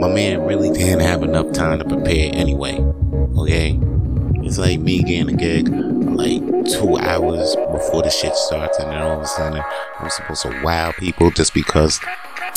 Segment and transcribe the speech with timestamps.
[0.00, 2.78] my man really didn't have enough time to prepare anyway.
[3.36, 3.78] Okay?
[4.36, 9.02] It's like me getting a gig like two hours before the shit starts, and then
[9.02, 9.62] all of a sudden
[9.98, 12.00] I'm supposed to wow people just because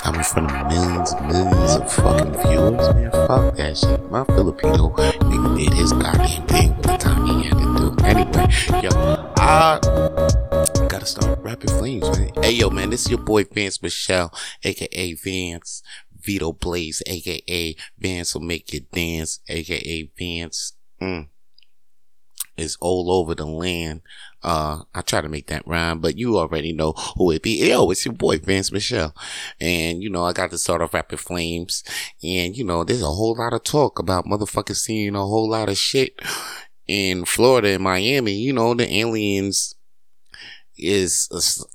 [0.06, 3.12] I'm in front of millions and millions of fucking viewers, man.
[3.12, 4.10] Fuck that shit.
[4.10, 8.06] My Filipino nigga did his goddamn thing with the time he had to do.
[8.06, 8.48] Anyway,
[8.82, 8.90] yo,
[9.38, 9.80] I
[10.88, 12.32] gotta start rapping flames, man.
[12.42, 14.34] Hey, yo, man, this is your boy Vance Michelle,
[14.64, 15.84] aka Vance.
[16.24, 20.74] Vito Blaze, aka Vance will make you dance, aka Vance.
[21.02, 21.28] Mm
[22.58, 24.02] is all over the land.
[24.42, 27.68] Uh, I try to make that rhyme, but you already know who it be.
[27.68, 29.16] Yo, it's your boy Vance Michelle.
[29.60, 31.84] And, you know, I got to start off Rapid Flames.
[32.22, 35.70] And, you know, there's a whole lot of talk about motherfuckers seeing a whole lot
[35.70, 36.20] of shit
[36.88, 38.34] in Florida and Miami.
[38.34, 39.76] You know, the aliens
[40.78, 41.28] is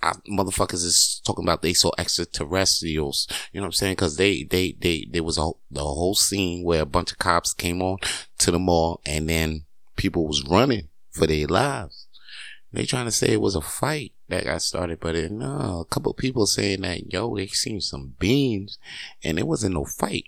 [0.03, 3.29] uh, motherfuckers is talking about they saw extraterrestrials.
[3.53, 3.93] You know what I'm saying?
[3.93, 7.55] Because they they they there was a the whole scene where a bunch of cops
[7.55, 7.99] came on
[8.39, 9.65] to the mall and then
[9.97, 12.07] people was running for their lives.
[12.73, 15.85] They trying to say it was a fight that got started, but it, no, a
[15.87, 18.79] couple people saying that yo, they seen some beams,
[19.25, 20.27] and it wasn't no fight.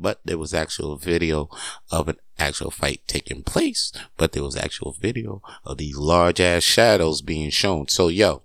[0.00, 1.50] But there was actual video
[1.90, 6.62] of an actual fight taking place, but there was actual video of these large ass
[6.62, 7.88] shadows being shown.
[7.88, 8.42] So yo,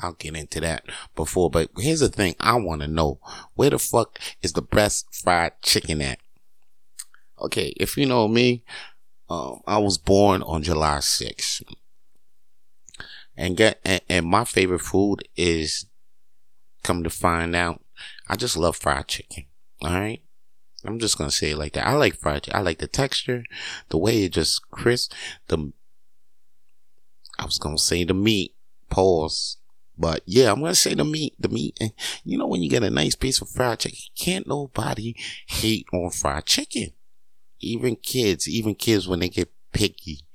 [0.00, 3.20] I'll get into that before, but here's the thing I want to know.
[3.54, 6.18] Where the fuck is the best fried chicken at?
[7.40, 8.64] Okay, if you know me,
[9.30, 11.62] um, I was born on July 6th.
[13.36, 15.86] And get and, and my favorite food is
[16.82, 17.82] come to find out,
[18.28, 19.46] I just love fried chicken.
[19.80, 20.20] All right.
[20.84, 21.86] I'm just gonna say it like that.
[21.86, 22.48] I like fried.
[22.52, 23.44] I like the texture,
[23.88, 25.12] the way it just crisp.
[25.48, 25.72] The
[27.38, 28.54] I was gonna say the meat.
[28.90, 29.58] Pause.
[29.96, 31.34] But yeah, I'm gonna say the meat.
[31.38, 31.76] The meat.
[31.80, 31.92] And
[32.24, 35.14] you know when you get a nice piece of fried chicken, can't nobody
[35.46, 36.92] hate on fried chicken
[37.62, 40.26] even kids, even kids when they get picky,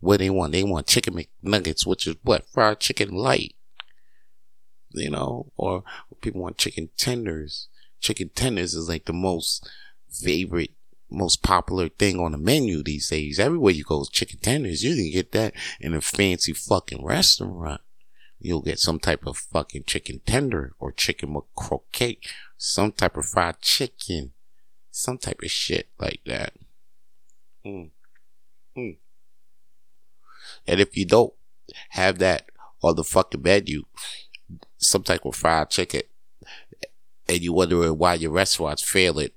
[0.00, 3.54] what they want, they want chicken McNuggets, which is what fried chicken light,
[4.90, 5.84] you know, or
[6.20, 7.68] people want chicken tenders.
[8.00, 9.70] Chicken tenders is like the most
[10.12, 10.72] favorite,
[11.10, 13.38] most popular thing on the menu these days.
[13.38, 14.82] Everywhere you go, chicken tenders.
[14.82, 17.80] You can get that in a fancy fucking restaurant.
[18.40, 22.18] You'll get some type of fucking chicken tender or chicken croquette,
[22.56, 24.32] some type of fried chicken,
[24.90, 26.52] some type of shit like that.
[27.64, 27.90] Mm.
[28.76, 28.96] Mm.
[30.66, 31.32] And if you don't
[31.90, 32.46] have that
[32.82, 33.84] on the fucking menu,
[34.78, 36.02] some type of fried chicken,
[37.28, 39.30] and you wondering why your restaurant's failing,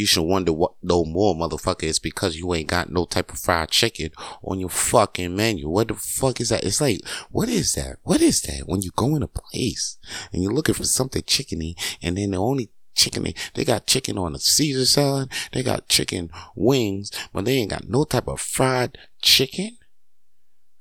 [0.00, 1.82] you should wonder what no more, motherfucker.
[1.82, 4.12] It's because you ain't got no type of fried chicken
[4.42, 5.68] on your fucking menu.
[5.68, 6.64] What the fuck is that?
[6.64, 7.00] It's like,
[7.30, 7.96] what is that?
[8.02, 8.62] What is that?
[8.66, 9.98] When you go in a place
[10.32, 13.26] and you're looking for something chickeny, and then the only chicken.
[13.52, 15.30] They got chicken on the Caesar salad.
[15.52, 19.76] They got chicken wings, but they ain't got no type of fried chicken.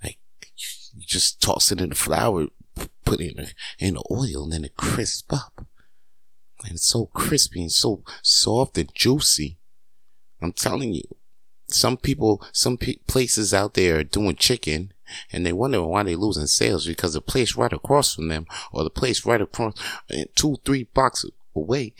[0.02, 0.18] Like,
[0.96, 2.48] you just toss it in the flour,
[3.04, 3.52] put it in the,
[3.86, 5.66] in the oil, and then it crisp up.
[6.64, 9.58] And it's so crispy and so soft and juicy.
[10.42, 11.04] I'm telling you,
[11.68, 14.94] some people, some pe- places out there are doing chicken
[15.32, 18.84] and they wonder why they're losing sales because the place right across from them or
[18.84, 19.74] the place right across
[20.10, 21.26] eh, two, three blocks
[21.56, 21.94] away,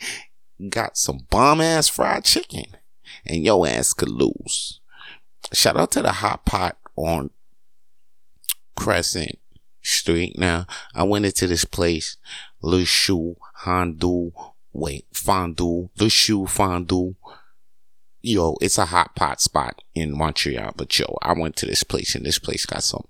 [0.68, 2.76] got some bomb ass fried chicken,
[3.26, 4.80] and your ass could lose.
[5.52, 7.30] Shout out to the hot pot on
[8.76, 9.38] Crescent
[9.82, 10.38] Street.
[10.38, 12.16] Now, I went into this place,
[12.62, 14.32] Le Chou Fondue,
[14.72, 17.16] wait, Fondue, Le Chou Fondue.
[18.22, 22.14] Yo, it's a hot pot spot in Montreal, but yo, I went to this place
[22.14, 23.06] and this place got some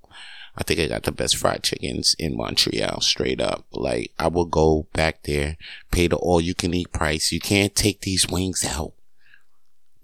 [0.57, 3.67] I think I got the best fried chickens in Montreal, straight up.
[3.73, 5.57] Like, I will go back there,
[5.91, 7.33] pay the all you can eat price.
[7.33, 8.93] You can't take these wings out.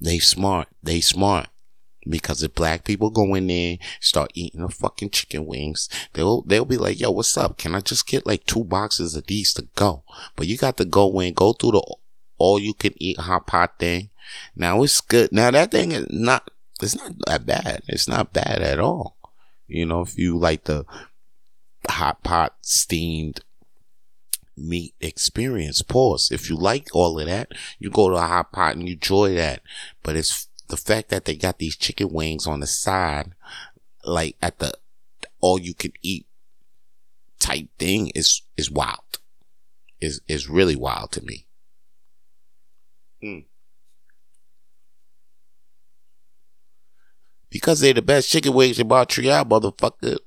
[0.01, 0.69] They smart.
[0.83, 1.49] They smart.
[2.09, 6.65] Because if black people go in there, start eating the fucking chicken wings, they'll, they'll
[6.65, 7.59] be like, yo, what's up?
[7.59, 10.05] Can I just get like two boxes of these to go?
[10.37, 11.97] But you got to go in, go through the
[12.39, 14.11] all you can eat hot pot thing.
[14.55, 15.33] Now it's good.
[15.33, 16.51] Now that thing is not,
[16.83, 17.83] it's not that bad.
[17.89, 19.17] It's not bad at all.
[19.67, 20.85] You know, if you like the
[21.89, 23.41] hot pot steamed
[24.57, 26.31] meat experience, pause.
[26.31, 29.35] If you like all of that, you go to a hot pot and you enjoy
[29.35, 29.63] that.
[30.03, 33.33] But it's the fact that they got these chicken wings on the side,
[34.05, 34.73] like at the
[35.41, 36.27] all you can eat
[37.39, 39.01] type thing is, is wild.
[40.01, 41.47] Is, is really wild to me.
[43.23, 43.39] Hmm.
[47.57, 50.19] because they're the best chicken wings in Montreal, motherfucker.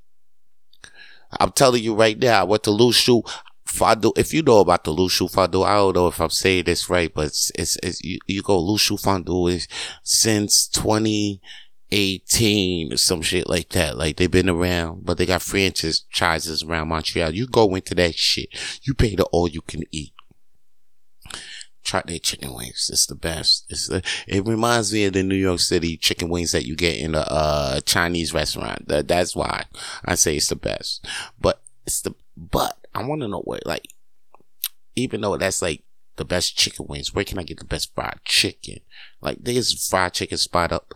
[1.40, 3.22] I'm telling you right now, I went to Le Chou
[3.70, 4.12] fado.
[4.18, 6.90] If you know about the Lu Shu fado, I don't know if I'm saying this
[6.90, 9.68] right, but it's, it's, it's you, you go Lu Shu fado is
[10.04, 13.98] since 2018 or some shit like that.
[13.98, 17.34] Like they've been around, but they got franchises around Montreal.
[17.34, 18.50] You go into that shit.
[18.84, 20.14] You pay the all you can eat
[21.90, 22.90] try their chicken wings.
[22.92, 23.66] It's the best.
[23.70, 26.98] It's the, it reminds me of the New York City chicken wings that you get
[26.98, 28.88] in a uh, Chinese restaurant.
[28.88, 29.66] That, that's why
[30.06, 31.06] I say it's the best.
[31.40, 33.88] But it's the but I want to know where like
[34.96, 35.84] even though that's like
[36.18, 38.80] the best chicken wings, where can I get the best fried chicken?
[39.22, 40.94] Like there's fried chicken spot up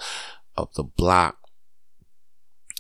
[0.58, 1.38] up the block,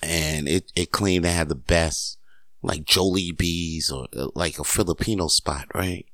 [0.01, 2.17] and it it claimed to have the best
[2.61, 6.05] like Jolie Jollibee's or uh, like a Filipino spot, right?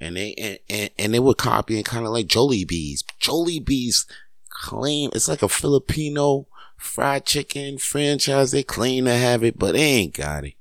[0.00, 3.02] and they and, and, they were copying kind of like Jollibee's.
[3.20, 4.06] Jollibee's
[4.50, 6.46] claim it's like a Filipino
[6.76, 8.50] fried chicken franchise.
[8.50, 10.54] They claim to have it, but they ain't got it.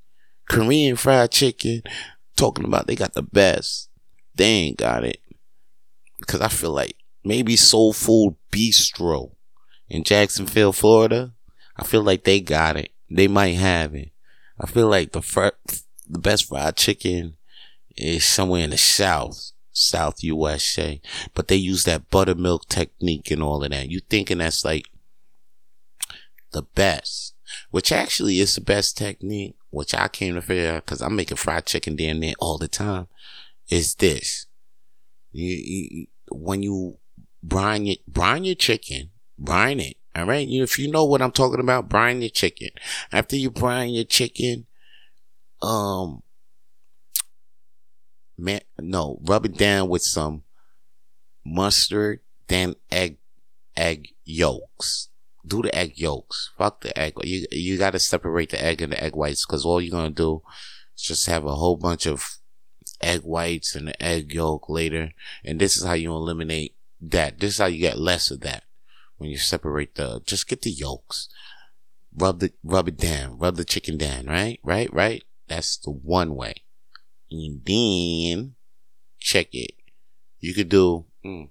[0.49, 1.83] Korean fried chicken,
[2.35, 3.89] talking about they got the best.
[4.35, 5.19] They ain't got it.
[6.25, 9.31] Cause I feel like maybe Soul Food Bistro
[9.89, 11.33] in Jacksonville, Florida.
[11.75, 12.91] I feel like they got it.
[13.09, 14.11] They might have it.
[14.59, 15.59] I feel like the fr-
[16.07, 17.37] the best fried chicken
[17.95, 21.01] is somewhere in the South, South USA.
[21.33, 23.89] But they use that buttermilk technique and all of that.
[23.89, 24.87] You thinking that's like
[26.51, 27.33] the best,
[27.71, 31.37] which actually is the best technique, which I came to figure out because I'm making
[31.37, 33.07] fried chicken down there all the time,
[33.69, 34.45] is this.
[35.31, 36.99] You, you, when you
[37.41, 39.09] brine your, brine your chicken,
[39.39, 39.97] brine it.
[40.15, 40.47] All right.
[40.47, 42.69] You, if you know what I'm talking about, brine your chicken.
[43.11, 44.67] After you brine your chicken,
[45.63, 46.21] um,
[48.37, 50.43] man, no, rub it down with some
[51.43, 53.17] mustard, then egg,
[53.75, 55.09] egg yolks.
[55.45, 56.51] Do the egg yolks.
[56.57, 57.13] Fuck the egg.
[57.23, 60.41] You, you gotta separate the egg and the egg whites because all you're gonna do
[60.95, 62.37] is just have a whole bunch of
[63.01, 65.11] egg whites and the egg yolk later.
[65.43, 67.39] And this is how you eliminate that.
[67.39, 68.63] This is how you get less of that
[69.17, 71.29] when you separate the, just get the yolks.
[72.15, 73.37] Rub the, rub it down.
[73.39, 74.59] Rub the chicken down, right?
[74.63, 74.93] Right?
[74.93, 75.23] Right?
[75.47, 76.63] That's the one way
[77.33, 78.55] and then
[79.19, 79.73] check it.
[80.39, 81.49] You could do mm,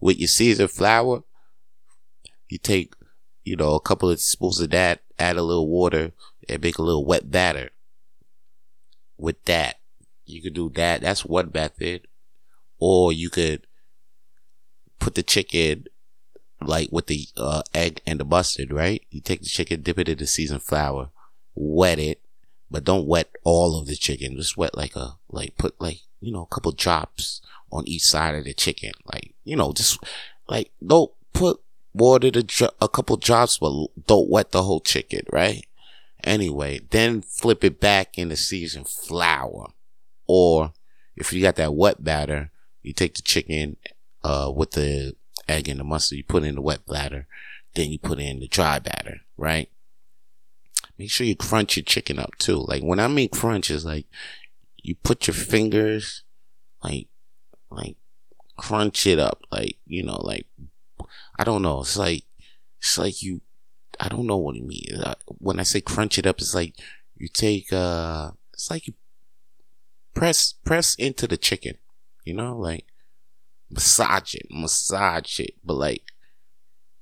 [0.00, 1.22] with your seasoned flour.
[2.48, 2.94] You take,
[3.44, 6.12] you know, a couple of spoons of that, add a little water,
[6.48, 7.70] and make a little wet batter.
[9.16, 9.76] With that,
[10.24, 11.02] you could do that.
[11.02, 12.08] That's one method.
[12.78, 13.66] Or you could
[14.98, 15.86] put the chicken
[16.62, 19.02] like with the uh, egg and the mustard, right?
[19.10, 21.10] You take the chicken, dip it in the seasoned flour,
[21.54, 22.20] wet it,
[22.70, 24.36] but don't wet all of the chicken.
[24.36, 28.34] Just wet like a, like put like, you know, a couple drops on each side
[28.34, 28.92] of the chicken.
[29.12, 29.98] Like, you know, just
[30.48, 31.60] like don't put
[31.94, 35.66] water to a couple drops, but don't wet the whole chicken, right?
[36.24, 39.72] Anyway, then flip it back in the seasoned flour.
[40.26, 40.72] Or
[41.16, 42.50] if you got that wet batter,
[42.82, 43.76] you take the chicken,
[44.22, 45.16] uh, with the
[45.48, 47.26] egg and the mustard, you put in the wet batter,
[47.74, 49.70] then you put in the dry batter, right?
[51.00, 52.62] make sure you crunch your chicken up too.
[52.68, 54.04] Like when I mean crunch is like
[54.76, 56.24] you put your fingers
[56.84, 57.08] like
[57.70, 57.96] like
[58.56, 60.46] crunch it up like you know like
[61.38, 62.24] I don't know it's like
[62.78, 63.40] it's like you
[63.98, 64.86] I don't know what you mean
[65.38, 66.74] when I say crunch it up it's like
[67.16, 68.94] you take uh it's like you
[70.14, 71.78] press press into the chicken
[72.24, 72.84] you know like
[73.70, 76.02] massage it massage it but like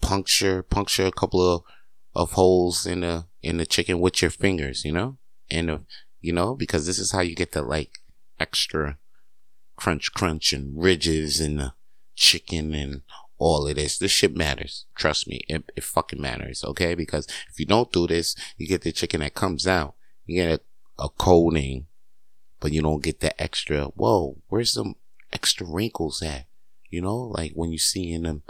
[0.01, 1.63] puncture puncture a couple of
[2.15, 5.17] of holes in the in the chicken with your fingers, you know,
[5.51, 5.81] and the,
[6.21, 8.01] you know because this is how you get the like
[8.41, 8.99] extra
[9.79, 11.71] crunch, crunch, and ridges and
[12.17, 13.03] chicken and
[13.39, 13.97] all of this.
[13.97, 14.87] This shit matters.
[14.97, 16.65] Trust me, it, it fucking matters.
[16.65, 19.95] Okay, because if you don't do this, you get the chicken that comes out.
[20.27, 20.61] You get
[20.99, 21.87] a, a coating,
[22.59, 23.85] but you don't get the extra.
[23.85, 24.97] Whoa, where's some
[25.33, 26.47] extra wrinkles at?
[26.91, 28.43] You know, like when you see in them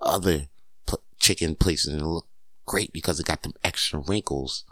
[0.00, 0.48] other
[0.86, 2.26] pl- chicken places and it look
[2.66, 4.64] great because it got them extra wrinkles.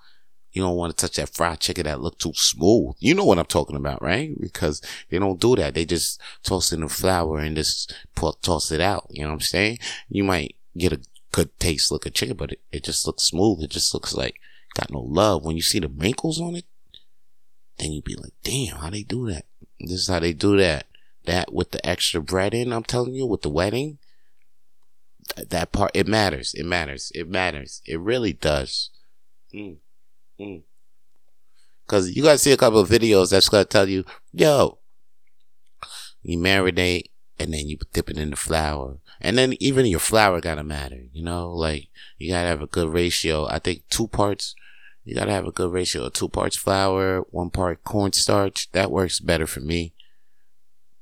[0.53, 2.97] You don't want to touch that fried chicken that look too smooth.
[2.99, 4.39] You know what I'm talking about, right?
[4.41, 5.75] Because they don't do that.
[5.75, 7.95] They just toss in the flour and just
[8.43, 9.07] toss it out.
[9.11, 9.79] You know what I'm saying?
[10.09, 11.01] You might get a
[11.33, 13.63] good taste look of chicken, but it, it just looks smooth.
[13.63, 14.41] It just looks like
[14.75, 15.45] got no love.
[15.45, 16.65] When you see the wrinkles on it,
[17.79, 19.47] then you be like, damn, how they do that?
[19.79, 20.87] This is how they do that.
[21.27, 23.99] That with the extra bread in, I'm telling you, with the wedding,
[25.37, 28.91] that part it matters it matters it matters it really does
[29.55, 29.77] mm.
[30.41, 30.63] Mm.
[31.87, 34.79] Cause you gotta see a couple of videos that's gonna tell you, yo,
[36.23, 38.99] you marinate and then you dip it in the flour.
[39.21, 42.89] And then even your flour gotta matter, you know, like you gotta have a good
[42.93, 43.47] ratio.
[43.49, 44.55] I think two parts
[45.05, 48.71] You gotta have a good ratio of two parts flour, one part cornstarch.
[48.73, 49.95] That works better for me.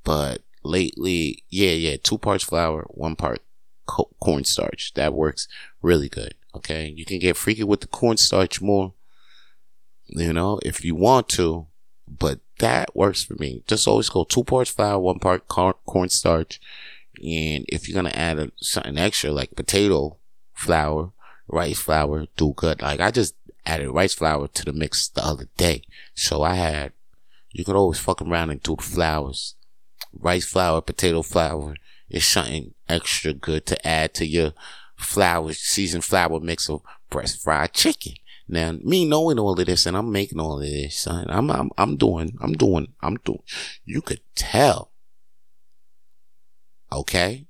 [0.04, 3.40] But lately, yeah, yeah, two parts flour, one part
[3.87, 4.95] co- cornstarch.
[4.95, 5.49] That works
[5.83, 6.35] really good.
[6.54, 8.95] Okay, you can get freaky with the cornstarch more,
[10.09, 11.67] you know, if you want to,
[12.07, 13.62] but that works for me.
[13.67, 16.61] Just always go two parts flour, one part corn- cornstarch,
[17.17, 20.17] and if you're gonna add a, something extra like potato
[20.55, 21.12] flour,
[21.47, 22.83] rice flour, do good.
[22.83, 23.35] Like I just
[23.67, 25.83] added rice flour to the mix the other day,
[26.15, 26.93] so I had.
[27.50, 29.55] You could always fuck around and do the flours,
[30.12, 31.75] rice flour, potato flour.
[32.11, 34.55] Is something extra good to add to your
[34.97, 38.15] flour, seasoned flour mix of breast fried chicken.
[38.49, 41.71] Now, me knowing all of this and I'm making all of this, son, I'm, I'm,
[41.76, 43.43] I'm doing, I'm doing, I'm doing,
[43.85, 44.93] you could tell.
[46.90, 47.47] Okay?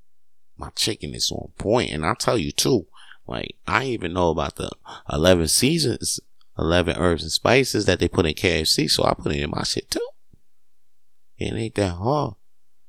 [0.56, 1.92] My chicken is on point.
[1.92, 2.88] And I'll tell you too,
[3.28, 4.70] like, I even know about the
[5.12, 6.18] 11 seasons,
[6.58, 8.90] 11 herbs and spices that they put in KFC.
[8.90, 10.08] So I put it in my shit too.
[11.36, 12.34] It ain't that hard.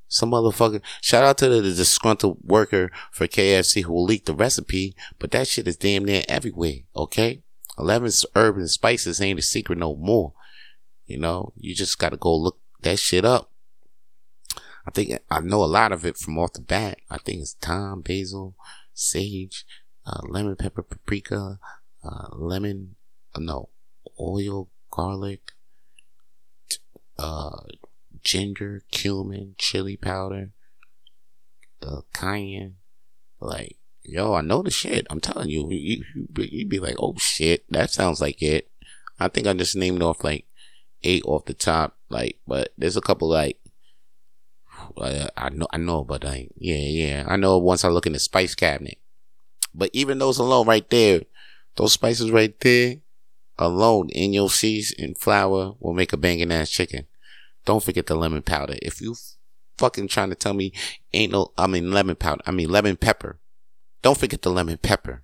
[0.07, 0.81] Some motherfucker.
[1.01, 5.47] Shout out to the, the disgruntled worker for KFC who leaked the recipe, but that
[5.47, 6.77] shit is damn near everywhere.
[6.95, 7.43] Okay,
[7.79, 10.33] eleven urban spices ain't a secret no more.
[11.05, 13.51] You know, you just gotta go look that shit up.
[14.85, 16.99] I think I know a lot of it from off the bat.
[17.09, 18.55] I think it's thyme, basil,
[18.93, 19.65] sage,
[20.05, 21.59] uh, lemon pepper, paprika,
[22.03, 22.95] uh, lemon,
[23.35, 23.69] uh, no,
[24.19, 25.51] oil, garlic,
[27.17, 27.61] uh,
[28.23, 30.51] ginger, cumin, chili powder,
[32.13, 32.75] cayenne.
[33.39, 33.77] Like,
[34.09, 35.07] yo, I know the shit.
[35.09, 36.03] I'm telling you, you,
[36.37, 38.69] you'd be like, oh shit, that sounds like it.
[39.19, 40.45] I think I just named off like
[41.03, 43.57] eight off the top, like, but there's a couple like,
[44.97, 48.13] uh, I know, I know, but like, yeah, yeah, I know once I look in
[48.13, 48.97] the spice cabinet.
[49.73, 51.21] But even those alone right there,
[51.75, 52.95] those spices right there
[53.57, 57.05] alone in your seeds and flour will make a banging ass chicken.
[57.65, 58.75] Don't forget the lemon powder.
[58.81, 59.15] If you
[59.77, 60.73] fucking trying to tell me
[61.13, 63.37] ain't no, I mean lemon powder, I mean lemon pepper.
[64.01, 65.23] Don't forget the lemon pepper.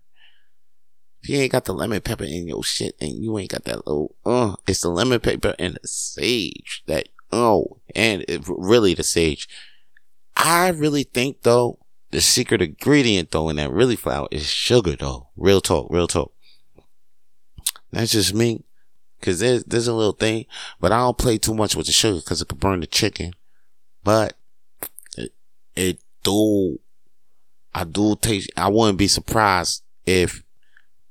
[1.21, 3.87] If you ain't got the lemon pepper in your shit and you ain't got that
[3.87, 9.03] little, uh, it's the lemon pepper and the sage that, oh, and it, really the
[9.03, 9.49] sage.
[10.35, 11.79] I really think though,
[12.11, 15.29] the secret ingredient though in that really flour is sugar though.
[15.35, 16.31] Real talk, real talk.
[17.91, 18.63] That's just me.
[19.21, 20.45] Cause there's, there's a little thing,
[20.79, 23.33] but I don't play too much with the sugar cause it could burn the chicken.
[24.03, 24.37] But
[25.17, 25.33] it,
[25.75, 26.79] it do,
[27.75, 28.15] I do
[28.55, 30.43] I wouldn't be surprised if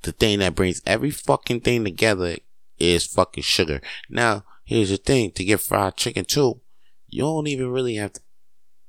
[0.02, 2.38] the thing that brings every fucking thing together
[2.78, 3.83] is fucking sugar.
[4.09, 6.62] Now, here's the thing, to get fried chicken too,
[7.06, 8.21] you don't even really have to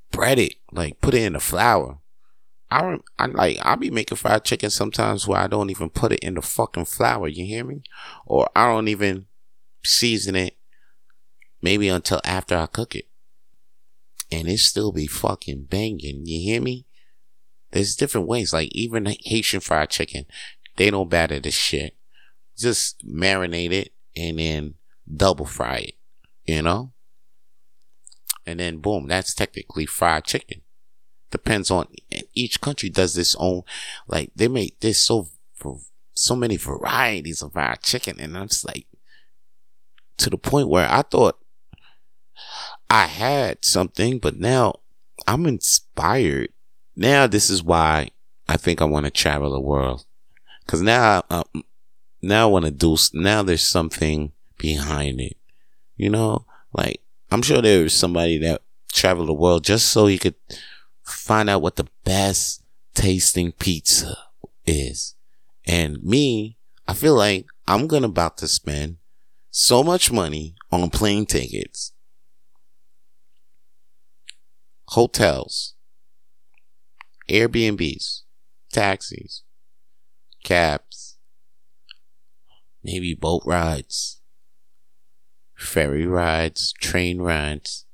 [0.10, 2.00] bread it, like put it in the flour.
[2.72, 6.20] I, I like I'll be making fried chicken sometimes where I don't even put it
[6.20, 7.28] in the fucking flour.
[7.28, 7.84] You hear me?
[8.26, 9.26] Or I don't even
[9.84, 10.56] season it.
[11.62, 13.08] Maybe until after I cook it,
[14.32, 16.22] and it still be fucking banging.
[16.26, 16.86] You hear me?
[17.76, 18.54] There's different ways.
[18.54, 20.26] Like even Haitian fried chicken,
[20.78, 21.94] they don't batter the shit.
[22.58, 24.76] Just marinate it and then
[25.14, 25.96] double fry it.
[26.46, 26.94] You know?
[28.46, 30.62] And then boom, that's technically fried chicken
[31.32, 31.86] depends on
[32.34, 33.62] each country does this own
[34.08, 35.28] like they make this so
[36.14, 38.88] so many varieties of fried chicken and I'm just like
[40.18, 41.38] to the point where I thought
[42.90, 44.76] I had something but now
[45.28, 46.54] I'm inspired
[46.96, 48.10] now this is why
[48.48, 50.06] I think I want to travel the world.
[50.68, 51.64] Cuz now um,
[52.22, 55.38] now I want to do now there's something behind it.
[55.98, 56.46] You know?
[56.74, 58.62] Like I'm sure there's somebody that
[58.92, 60.36] traveled the world just so he could
[61.04, 64.18] find out what the best tasting pizza
[64.66, 65.16] is.
[65.68, 68.98] And me, I feel like I'm gonna about to spend
[69.52, 71.94] so much money on plane tickets,
[74.90, 75.75] hotels,
[77.30, 78.22] Airbnbs,
[78.72, 79.44] taxis,
[80.44, 81.18] cabs,
[82.84, 84.22] maybe boat rides,
[85.56, 87.86] ferry rides, train rides,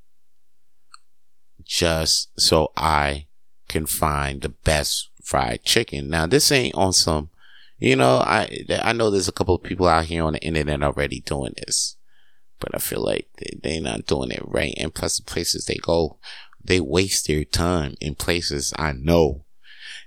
[1.64, 3.28] just so I
[3.70, 6.10] can find the best fried chicken.
[6.10, 7.30] Now, this ain't on some,
[7.80, 10.84] you know, I, I know there's a couple of people out here on the internet
[10.84, 11.96] already doing this,
[12.60, 14.74] but I feel like they, they're not doing it right.
[14.78, 16.18] And plus the places they go,
[16.64, 19.46] they waste their time in places I know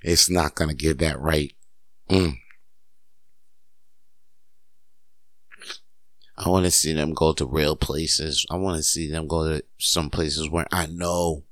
[0.02, 1.54] it's not going to get that right.
[2.10, 2.36] Mm.
[6.36, 8.44] I want to see them go to real places.
[8.50, 11.44] I want to see them go to some places where I know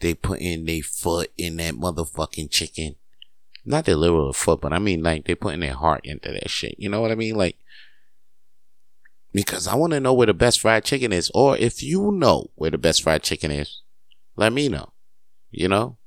[0.00, 2.96] they put in their foot in that motherfucking chicken.
[3.64, 6.76] Not their literal foot, but I mean like they putting their heart into that shit.
[6.78, 7.34] You know what I mean?
[7.34, 7.56] Like
[9.32, 11.30] because I want to know where the best fried chicken is.
[11.34, 13.80] Or if you know where the best fried chicken is,
[14.36, 14.92] let me know.
[15.50, 15.98] You know,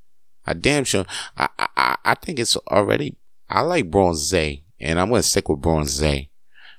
[0.46, 1.06] I damn sure.
[1.38, 3.16] I I I think it's already.
[3.50, 4.64] I like Bronze, and
[5.00, 6.02] I'm gonna stick with Bronze.
[6.02, 6.28] Matter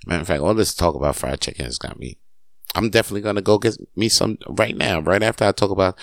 [0.09, 2.19] of fact, all this talk about fried chicken has got me.
[2.75, 5.01] I'm definitely gonna go get me some right now.
[5.01, 5.99] Right after I talk about,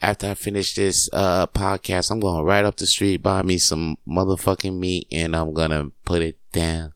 [0.00, 3.96] after I finish this uh podcast, I'm going right up the street buy me some
[4.08, 6.94] motherfucking meat, and I'm gonna put it down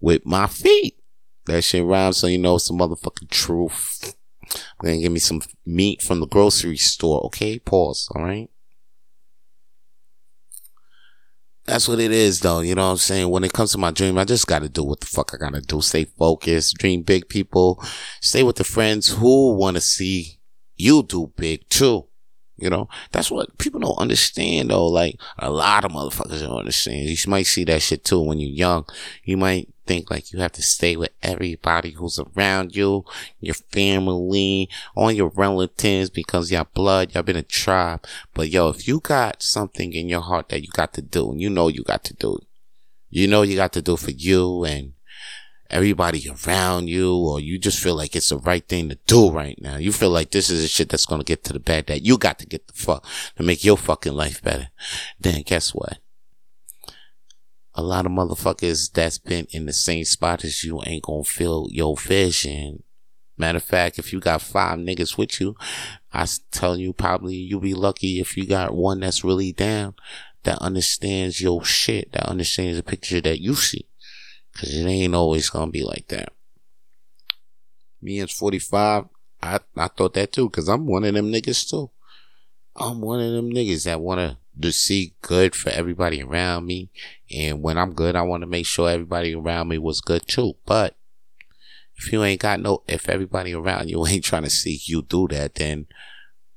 [0.00, 0.96] with my feet.
[1.46, 4.14] That shit rhymes, so you know some motherfucking truth.
[4.54, 7.20] I'm gonna give me some meat from the grocery store.
[7.26, 8.08] Okay, pause.
[8.14, 8.50] All right.
[11.68, 12.60] That's what it is, though.
[12.60, 13.28] You know what I'm saying?
[13.28, 15.60] When it comes to my dream, I just gotta do what the fuck I gotta
[15.60, 15.82] do.
[15.82, 17.84] Stay focused, dream big, people.
[18.22, 20.40] Stay with the friends who want to see
[20.76, 22.06] you do big too.
[22.56, 24.86] You know, that's what people don't understand though.
[24.86, 27.08] Like a lot of motherfuckers don't understand.
[27.08, 28.84] You might see that shit too when you're young.
[29.22, 33.04] You might think like you have to stay with everybody who's around you,
[33.40, 38.04] your family, all your relatives because y'all blood, y'all been a tribe.
[38.34, 41.40] But yo, if you got something in your heart that you got to do and
[41.40, 42.38] you know you got to do,
[43.08, 44.92] you know you got to do for you and
[45.70, 49.60] everybody around you, or you just feel like it's the right thing to do right
[49.60, 49.76] now.
[49.76, 52.18] You feel like this is the shit that's gonna get to the bed that you
[52.18, 54.68] got to get the fuck to make your fucking life better.
[55.20, 55.98] Then guess what?
[57.78, 61.68] A lot of motherfuckers that's been in the same spot as you ain't gonna feel
[61.70, 62.82] your vision.
[63.36, 65.54] Matter of fact, if you got five niggas with you,
[66.12, 69.94] I tell you probably you'll be lucky if you got one that's really down
[70.42, 73.86] that understands your shit, that understands the picture that you see.
[74.56, 76.32] Cause it ain't always gonna be like that.
[78.02, 79.04] Me and 45,
[79.40, 81.92] I, I thought that too, cause I'm one of them niggas too.
[82.74, 86.90] I'm one of them niggas that wanna to see good for everybody around me.
[87.34, 90.54] And when I'm good, I want to make sure everybody around me was good too.
[90.66, 90.96] But
[91.96, 95.28] if you ain't got no, if everybody around you ain't trying to see you do
[95.28, 95.86] that, then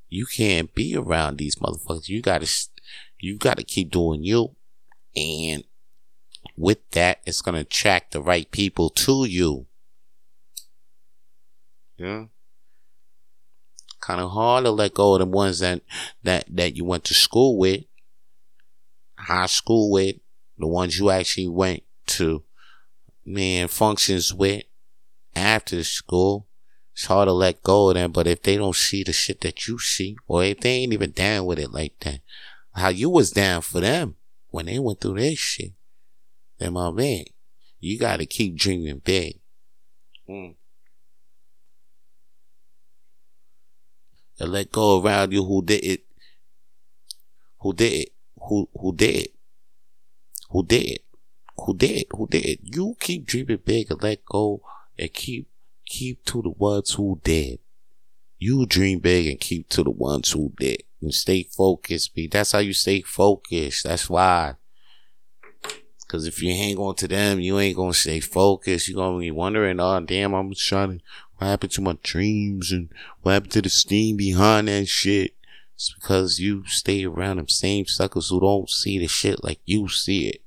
[0.08, 2.08] you can't be around these motherfuckers.
[2.08, 2.48] You gotta,
[3.18, 4.54] you gotta keep doing you.
[5.16, 5.64] And
[6.56, 9.66] with that, it's to attract the right people to you.
[11.96, 12.26] Yeah.
[14.00, 15.82] Kind of hard to let go of the ones that,
[16.24, 17.84] that, that you went to school with,
[19.22, 20.16] high school with,
[20.58, 22.42] the ones you actually went to,
[23.24, 24.64] man, functions with
[25.34, 26.46] after school.
[26.92, 29.66] It's hard to let go of them, but if they don't see the shit that
[29.66, 32.20] you see, or if they ain't even down with it like that,
[32.74, 34.16] how you was down for them
[34.50, 35.72] when they went through their shit,
[36.58, 37.24] then my man,
[37.80, 39.40] you gotta keep dreaming big.
[40.28, 40.54] Mm.
[44.38, 46.04] And let go around you who did it,
[47.60, 48.08] who did it,
[48.48, 49.28] who who did,
[50.50, 51.00] who did,
[51.58, 52.60] who did, who did.
[52.62, 54.62] You keep dreaming big and let go
[54.98, 55.48] and keep
[55.86, 57.58] keep to the ones who did.
[58.38, 60.82] You dream big and keep to the ones who did.
[61.00, 63.84] And stay focused, Be That's how you stay focused.
[63.84, 64.54] That's why.
[66.08, 68.88] Cause if you hang on to them, you ain't gonna stay focused.
[68.88, 71.04] You're gonna be wondering, oh damn, I'm trying to,
[71.36, 72.90] what happened to my dreams and
[73.22, 75.34] what happened to the steam behind that shit?
[75.82, 79.88] It's because you stay around them same suckers who don't see the shit like you
[79.88, 80.40] see it.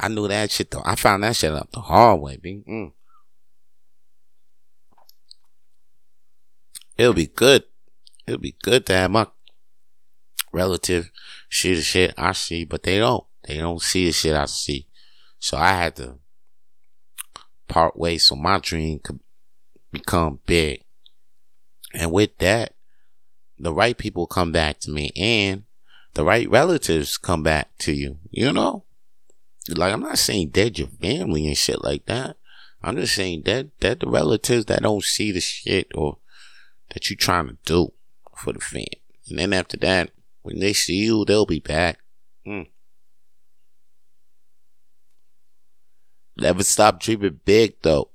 [0.00, 0.84] I knew that shit though.
[0.84, 2.62] I found that shit up the hard way, B.
[2.68, 2.92] Mm.
[6.96, 7.64] It'll be good.
[8.24, 9.26] It'll be good to have my
[10.52, 11.10] relative
[11.50, 13.24] see the shit I see, but they don't.
[13.48, 14.86] They don't see the shit I see.
[15.40, 16.18] So I had to
[17.66, 19.18] part ways so my dream could
[19.90, 20.84] become big.
[21.92, 22.75] And with that,
[23.58, 25.64] the right people come back to me and
[26.14, 28.84] the right relatives come back to you, you know?
[29.68, 32.36] Like, I'm not saying dead your family and shit like that.
[32.82, 36.18] I'm just saying that, that the relatives that don't see the shit or
[36.94, 37.92] that you trying to do
[38.36, 38.84] for the fam.
[39.28, 40.10] And then after that,
[40.42, 41.98] when they see you, they'll be back.
[42.46, 42.68] Mm.
[46.36, 48.10] Never stop dreaming big, though.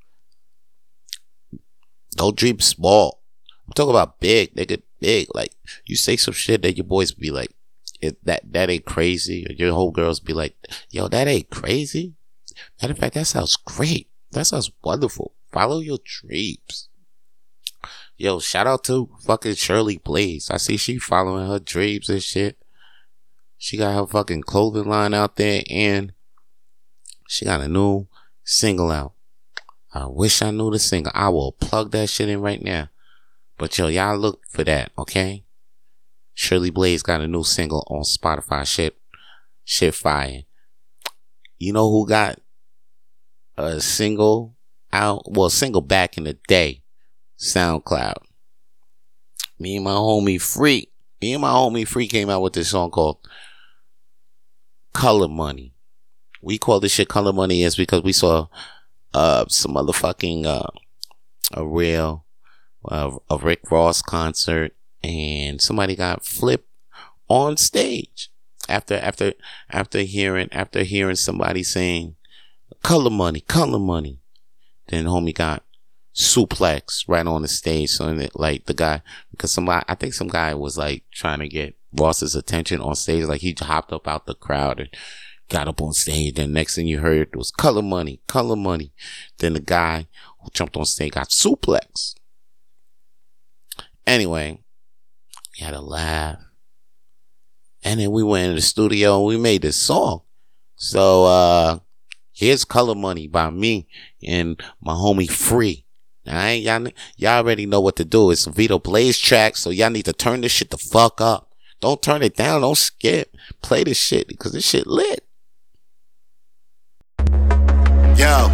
[2.16, 3.22] Don't dream small.
[3.68, 5.28] I'm talking about big, nigga, big.
[5.36, 5.54] Like,
[5.86, 7.52] you say some shit that your boys be like,
[8.24, 9.46] that, that ain't crazy.
[9.46, 10.56] Or your whole girls be like,
[10.90, 12.14] yo, that ain't crazy.
[12.82, 14.08] Matter of fact, that sounds great.
[14.32, 15.34] That sounds wonderful.
[15.52, 16.88] Follow your dreams.
[18.16, 20.50] Yo, shout out to fucking Shirley Blaze.
[20.50, 22.58] I see she following her dreams and shit.
[23.58, 26.14] She got her fucking clothing line out there and
[27.28, 28.08] she got a new
[28.44, 29.14] single out.
[29.94, 31.12] I wish I knew the single.
[31.16, 32.90] I will plug that shit in right now.
[33.62, 35.44] But yo, y'all look for that, okay?
[36.34, 38.66] Shirley Blaze got a new single on Spotify.
[38.66, 38.98] Shit,
[39.64, 40.46] shit fire.
[41.60, 42.40] You know who got
[43.56, 44.56] a single
[44.92, 46.82] out, well, single back in the day,
[47.38, 48.16] SoundCloud.
[49.60, 52.90] Me and my homie Freak, me and my homie Freak came out with this song
[52.90, 53.20] called
[54.92, 55.76] Color Money.
[56.42, 58.48] We call this shit Color Money is because we saw
[59.14, 60.66] uh some motherfucking uh
[61.54, 62.26] a real
[62.86, 66.68] uh, a Rick Ross concert and somebody got flipped
[67.28, 68.30] on stage
[68.68, 69.34] after after
[69.70, 72.16] after hearing after hearing somebody saying
[72.84, 74.20] color money color money.
[74.88, 75.64] Then homie got
[76.14, 80.28] suplex right on the stage so it, like the guy because somebody i think some
[80.28, 84.26] guy was like trying to get ross's attention on stage like he hopped up out
[84.26, 84.90] the crowd and
[85.52, 86.40] got up on stage.
[86.40, 88.94] And next thing you heard was color money color money.
[89.38, 90.08] Then the guy
[90.42, 92.16] who jumped on stage got suplex
[94.06, 94.60] anyway
[95.58, 96.38] we had a laugh
[97.84, 100.22] and then we went in the studio and we made this song.
[100.76, 101.80] So, uh,
[102.32, 103.88] here's Color Money by me
[104.26, 105.86] and my homie Free.
[106.28, 106.88] Alright, y'all,
[107.18, 108.30] y'all already know what to do.
[108.30, 111.52] It's a Vito Blaze track, so y'all need to turn this shit the fuck up.
[111.80, 113.36] Don't turn it down, don't skip.
[113.64, 115.26] Play this shit because this shit lit.
[118.18, 118.50] Yo.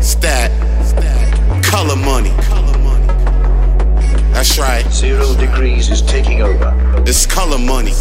[0.00, 0.50] Stat.
[1.62, 2.33] Color money.
[4.44, 4.92] That's right.
[4.92, 6.74] Zero degrees is taking over.
[7.06, 7.92] It's color money.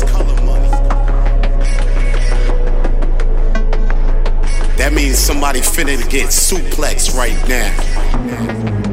[4.76, 8.93] That means somebody finna get suplex right now.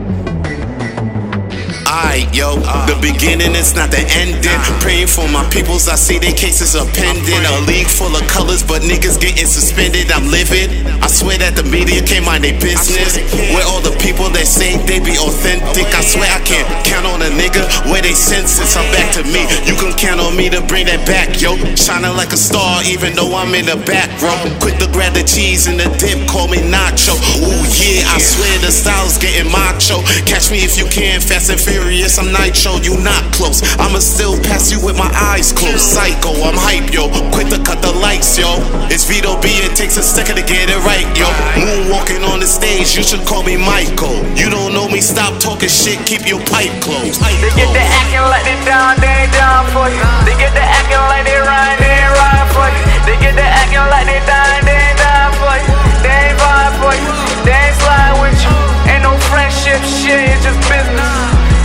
[2.30, 2.54] Yo,
[2.86, 4.60] the beginning is not the ending.
[4.78, 7.42] Praying for my peoples, I see their cases are pending.
[7.42, 10.06] A league full of colors, but niggas getting suspended.
[10.14, 10.70] I'm livid.
[11.02, 13.18] I swear that the media can't mind their business.
[13.50, 17.26] Where all the people that say they be authentic, I swear I can't count on
[17.26, 18.78] a nigga where they senses.
[18.78, 19.42] I'm back to me.
[19.66, 21.58] You can count on me to bring that back, yo.
[21.74, 24.38] Shining like a star, even though I'm in the back row.
[24.62, 27.18] Quick to grab the cheese and the dip, call me Nacho.
[27.42, 30.06] Ooh, yeah, I swear the style's getting macho.
[30.30, 33.64] Catch me if you can, fast and furious serious, I'm nitro, you not close.
[33.80, 35.80] I'ma still pass you with my eyes closed.
[35.80, 37.08] Psycho, I'm hype, yo.
[37.32, 38.60] Quit to cut the lights, yo.
[38.92, 41.28] It's Vito B, it takes a second to get it right, yo.
[41.56, 44.20] Moonwalking on the stage, you should call me Michael.
[44.36, 47.20] You don't know me, stop talking shit, keep your pipe closed.
[47.24, 50.04] They get the acting like they down, they down for you.
[50.28, 52.84] They get the acting like they ride, they ride for you.
[53.08, 55.74] They get the acting like they down, they down for you.
[56.04, 57.12] They ain't vibe for you,
[57.48, 58.56] they ain't slide with you.
[58.92, 61.19] Ain't no friendship shit, it's just business.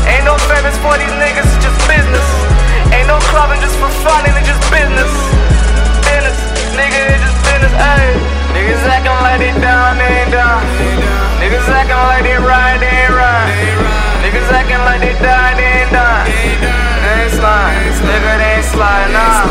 [0.05, 2.27] Ain't no famous for these niggas, it's just business.
[2.93, 5.11] Ain't no clubbing just for fun, and it's just business.
[6.05, 6.37] Business,
[6.77, 8.13] nigga, it's just business, ayy.
[8.53, 10.61] Niggas acting like they down, they ain't down.
[11.41, 13.49] Niggas acting like they ride, they ain't ride.
[14.21, 16.25] Niggas acting like they die, they ain't die.
[16.29, 17.73] They ain't slide,
[18.05, 19.44] nigga, they ain't slide, nah.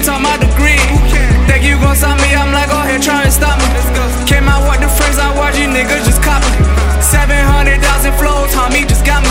[0.00, 0.80] No talk my degree.
[1.46, 2.32] Think you gon' stop me?
[2.32, 3.66] I'm like, go ahead, try and stop me.
[4.24, 6.48] Came out with the friends I watch, you niggas just copy.
[7.00, 9.30] 700,000 flows, homie, just got me.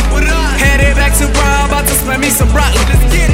[0.61, 2.83] Headed back to Bra, about to spend me some broccoli.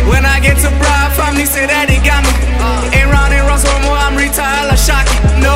[0.08, 2.32] When I get to Bra, family say that they got me.
[2.96, 5.16] Ain't round and round, so more, I'm retired, like Shocky.
[5.42, 5.56] No.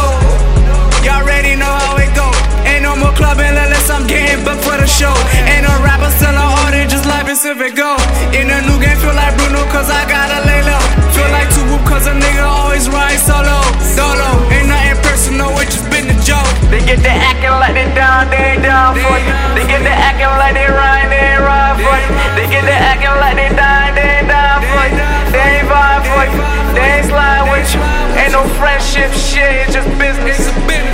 [1.05, 2.27] Y'all already know how it go.
[2.67, 5.13] Ain't no more clubbing unless I'm getting booked for the show.
[5.47, 7.95] Ain't no rapper still on order, just like Pacific Go.
[8.35, 10.88] In a new game, feel like Bruno, cause I gotta lay low.
[11.29, 13.61] Like two whoop, cause a nigga always ride solo.
[13.81, 16.49] Solo, ain't nothing personal, it just been a joke.
[16.73, 19.33] They get the acting like they down, they ain't down for you.
[19.55, 22.09] They get the acting like they ride, they ride for you.
[22.35, 25.09] They get the acting like they dying, they ain't down for you.
[25.31, 27.83] They ain't vibe for you, they ain't slide with you.
[28.15, 30.47] Ain't no friendship shit, it's just business.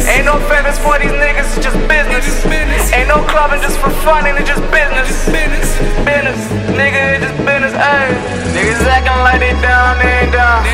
[0.10, 2.26] Ain't no feathers for these niggas, it's just business.
[2.93, 5.10] Ain't no clubbing just for fun, and it's just business.
[5.30, 6.39] Business,
[6.74, 8.13] nigga, it's just business, ayy.
[8.54, 10.65] Niggas acting like they down, they ain't down.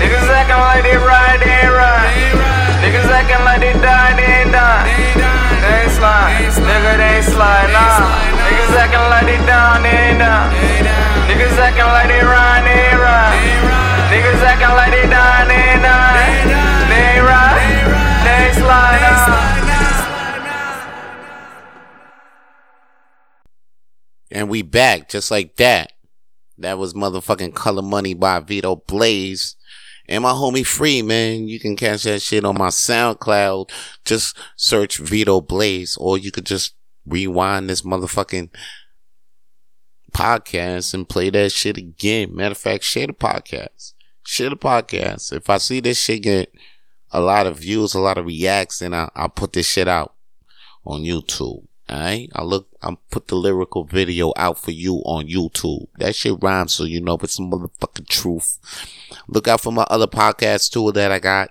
[0.00, 2.10] Niggas acting like they ride, they ain't ride.
[2.82, 4.84] Niggas acting like they die, they ain't die.
[5.60, 8.04] They ain't slide, nigga, they ain't slide, nah.
[8.48, 10.52] Niggas acting like they down, they ain't down.
[11.28, 13.83] Niggas acting like they ride, they ain't ride.
[14.14, 16.14] Niggas acting like they die, they ain't die.
[16.86, 17.58] They ain't ride,
[18.24, 19.24] they ain't slide, nah.
[24.30, 25.94] And we back just like that.
[26.58, 29.56] That was motherfucking Color Money by Vito Blaze.
[30.08, 31.48] And my homie Free, man.
[31.48, 33.70] You can catch that shit on my SoundCloud.
[34.04, 35.96] Just search Vito Blaze.
[35.96, 36.74] Or you could just
[37.04, 38.50] rewind this motherfucking
[40.12, 42.32] podcast and play that shit again.
[42.36, 43.93] Matter of fact, share the podcast.
[44.24, 45.32] Share the podcast.
[45.32, 46.52] If I see this shit get
[47.12, 50.14] a lot of views, a lot of reacts, then I, I'll put this shit out
[50.84, 51.64] on YouTube.
[51.90, 52.30] Alright?
[52.34, 55.86] I look, I'll put the lyrical video out for you on YouTube.
[55.98, 58.58] That shit rhymes so you know it's motherfucking truth.
[59.28, 61.50] Look out for my other podcasts too that I got.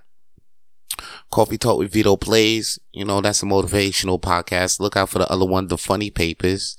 [1.34, 2.78] Coffee Talk with Vito Blaze.
[2.91, 4.80] You know, that's a motivational podcast.
[4.80, 6.78] Look out for the other one, The Funny Papers.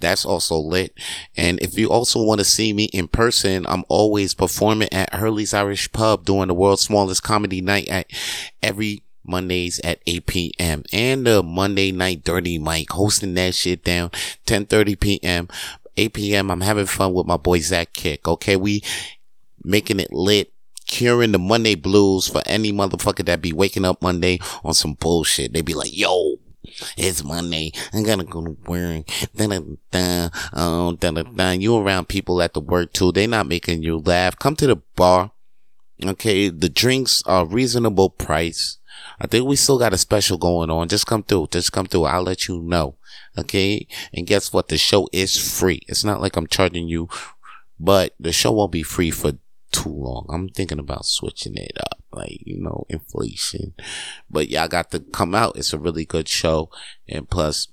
[0.00, 0.92] That's also lit.
[1.36, 5.54] And if you also want to see me in person, I'm always performing at Hurley's
[5.54, 8.10] Irish Pub doing the world's smallest comedy night at
[8.60, 10.82] every Mondays at 8 p.m.
[10.92, 14.10] and the Monday night dirty mic hosting that shit down
[14.46, 15.48] 10:30 p.m.
[15.96, 16.50] 8 p.m.
[16.50, 18.26] I'm having fun with my boy Zach Kick.
[18.26, 18.56] Okay.
[18.56, 18.82] We
[19.62, 20.52] making it lit
[20.92, 25.54] curing the Monday blues for any motherfucker that be waking up Monday on some bullshit.
[25.54, 26.36] They be like, yo,
[26.98, 27.72] it's Monday.
[27.94, 29.06] I gotta go to work.
[29.34, 30.28] Da da da.
[30.52, 31.50] Oh, da da da.
[31.52, 33.10] You around people at the work too.
[33.10, 34.38] They not making you laugh.
[34.38, 35.32] Come to the bar.
[36.04, 36.50] Okay.
[36.50, 38.76] The drinks are reasonable price.
[39.18, 40.88] I think we still got a special going on.
[40.88, 41.48] Just come through.
[41.52, 42.04] Just come through.
[42.04, 42.96] I'll let you know.
[43.38, 43.86] Okay.
[44.12, 44.68] And guess what?
[44.68, 45.80] The show is free.
[45.88, 47.08] It's not like I'm charging you,
[47.80, 49.32] but the show won't be free for
[49.72, 50.26] too long.
[50.28, 53.74] I'm thinking about switching it up, like, you know, inflation.
[54.30, 55.56] But y'all got to come out.
[55.56, 56.70] It's a really good show.
[57.08, 57.68] And plus,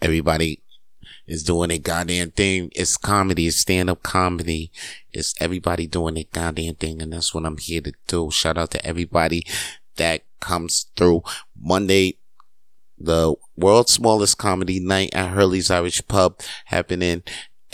[0.00, 0.62] everybody
[1.26, 2.70] is doing a goddamn thing.
[2.74, 3.46] It's comedy.
[3.46, 4.70] It's stand up comedy.
[5.12, 7.00] It's everybody doing a goddamn thing.
[7.02, 8.30] And that's what I'm here to do.
[8.30, 9.46] Shout out to everybody
[9.96, 11.22] that comes through
[11.58, 12.18] Monday,
[12.98, 17.22] the world's smallest comedy night at Hurley's Irish Pub happening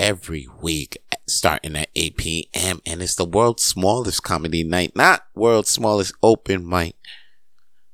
[0.01, 0.97] every week
[1.29, 2.81] starting at 8 p.m.
[2.87, 6.97] and it's the world's smallest comedy night, not world's smallest open mic.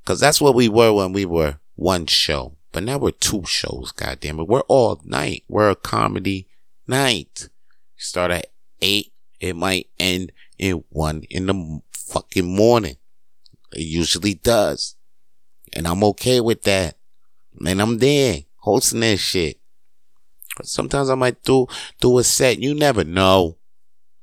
[0.04, 2.54] Cause that's what we were when we were one show.
[2.70, 4.46] But now we're two shows, goddamn it.
[4.46, 5.42] We're all night.
[5.48, 6.46] We're a comedy
[6.86, 7.48] night.
[7.96, 8.46] Start at
[8.80, 9.12] eight.
[9.40, 12.96] It might end in one in the fucking morning.
[13.72, 14.94] It usually does.
[15.72, 16.96] And I'm okay with that.
[17.58, 19.58] And I'm there hosting that shit.
[20.62, 21.66] Sometimes I might do,
[22.00, 22.58] do a set.
[22.58, 23.56] You never know.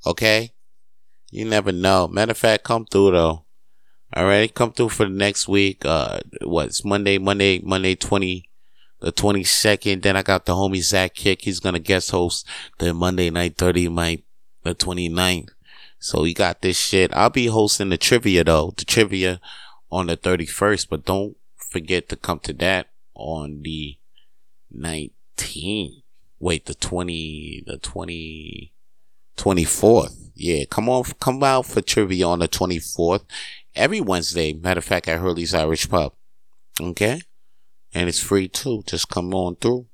[0.05, 0.53] Okay?
[1.31, 2.07] You never know.
[2.07, 3.45] Matter of fact, come through though.
[4.15, 5.83] Alright, come through for the next week.
[5.83, 8.47] Uh, what's Monday, Monday, Monday 20,
[8.99, 10.03] the 22nd.
[10.03, 11.41] Then I got the homie Zach Kick.
[11.41, 14.21] He's gonna guest host the Monday night 30 my,
[14.63, 15.49] the 29th.
[15.97, 17.11] So we got this shit.
[17.15, 19.41] I'll be hosting the trivia though, the trivia
[19.91, 23.97] on the 31st, but don't forget to come to that on the
[24.75, 26.02] 19th.
[26.43, 28.73] Wait, the 20, the 20,
[29.37, 30.31] 24th.
[30.35, 33.23] Yeah, come on, come out for trivia on the 24th.
[33.73, 36.11] Every Wednesday, matter of fact, at Hurley's Irish Pub.
[36.81, 37.21] Okay?
[37.93, 38.83] And it's free too.
[38.85, 39.87] Just come on through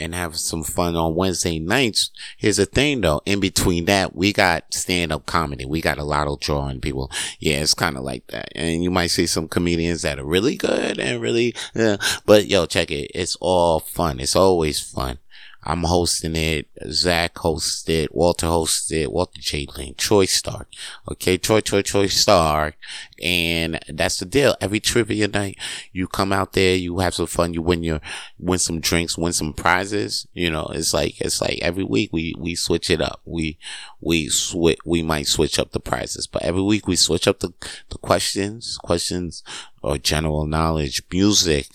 [0.00, 2.10] and have some fun on Wednesday nights.
[2.36, 3.20] Here's the thing though.
[3.26, 5.64] In between that, we got stand up comedy.
[5.64, 7.10] We got a lot of drawing people.
[7.38, 8.50] Yeah, it's kind of like that.
[8.56, 11.98] And you might see some comedians that are really good and really, yeah.
[12.24, 13.10] but yo, check it.
[13.14, 14.18] It's all fun.
[14.18, 15.18] It's always fun.
[15.62, 16.68] I'm hosting it.
[16.90, 18.14] Zach hosts it.
[18.14, 19.12] Walter hosts it.
[19.12, 19.66] Walter J.
[19.76, 19.94] Lane.
[19.96, 20.68] Troy Stark.
[21.10, 21.36] Okay.
[21.36, 22.76] Troy, Troy, Troy Stark.
[23.22, 24.56] And that's the deal.
[24.60, 25.58] Every trivia night,
[25.92, 28.00] you come out there, you have some fun, you win your,
[28.38, 30.26] win some drinks, win some prizes.
[30.32, 33.20] You know, it's like, it's like every week we, we switch it up.
[33.26, 33.58] We,
[34.00, 37.52] we switch, we might switch up the prizes, but every week we switch up the,
[37.90, 39.42] the questions, questions
[39.82, 41.66] or general knowledge, music,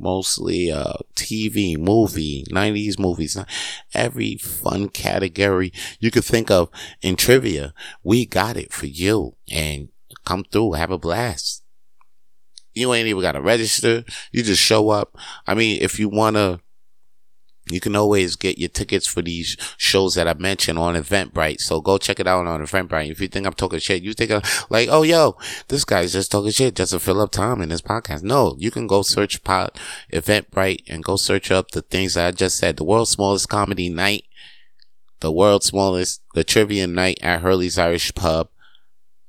[0.00, 3.38] mostly uh TV, movie, 90s movies,
[3.94, 6.70] every fun category you could think of
[7.02, 7.74] in trivia.
[8.02, 9.88] We got it for you and
[10.24, 11.62] come through, have a blast.
[12.72, 14.04] You ain't even got to register.
[14.32, 15.16] You just show up.
[15.46, 16.60] I mean, if you want to
[17.72, 21.60] you can always get your tickets for these shows that I mentioned on Eventbrite.
[21.60, 23.10] So go check it out on Eventbrite.
[23.10, 25.36] If you think I'm talking shit, you think I'm like, oh, yo,
[25.68, 28.22] this guy's just talking shit just to fill up time in this podcast.
[28.22, 29.70] No, you can go search pod
[30.12, 32.76] Eventbrite and go search up the things that I just said.
[32.76, 34.24] The world's smallest comedy night,
[35.20, 38.48] the world's smallest, the trivia night at Hurley's Irish Pub.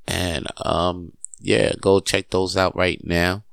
[0.08, 3.43] And, um, yeah, go check those out right now.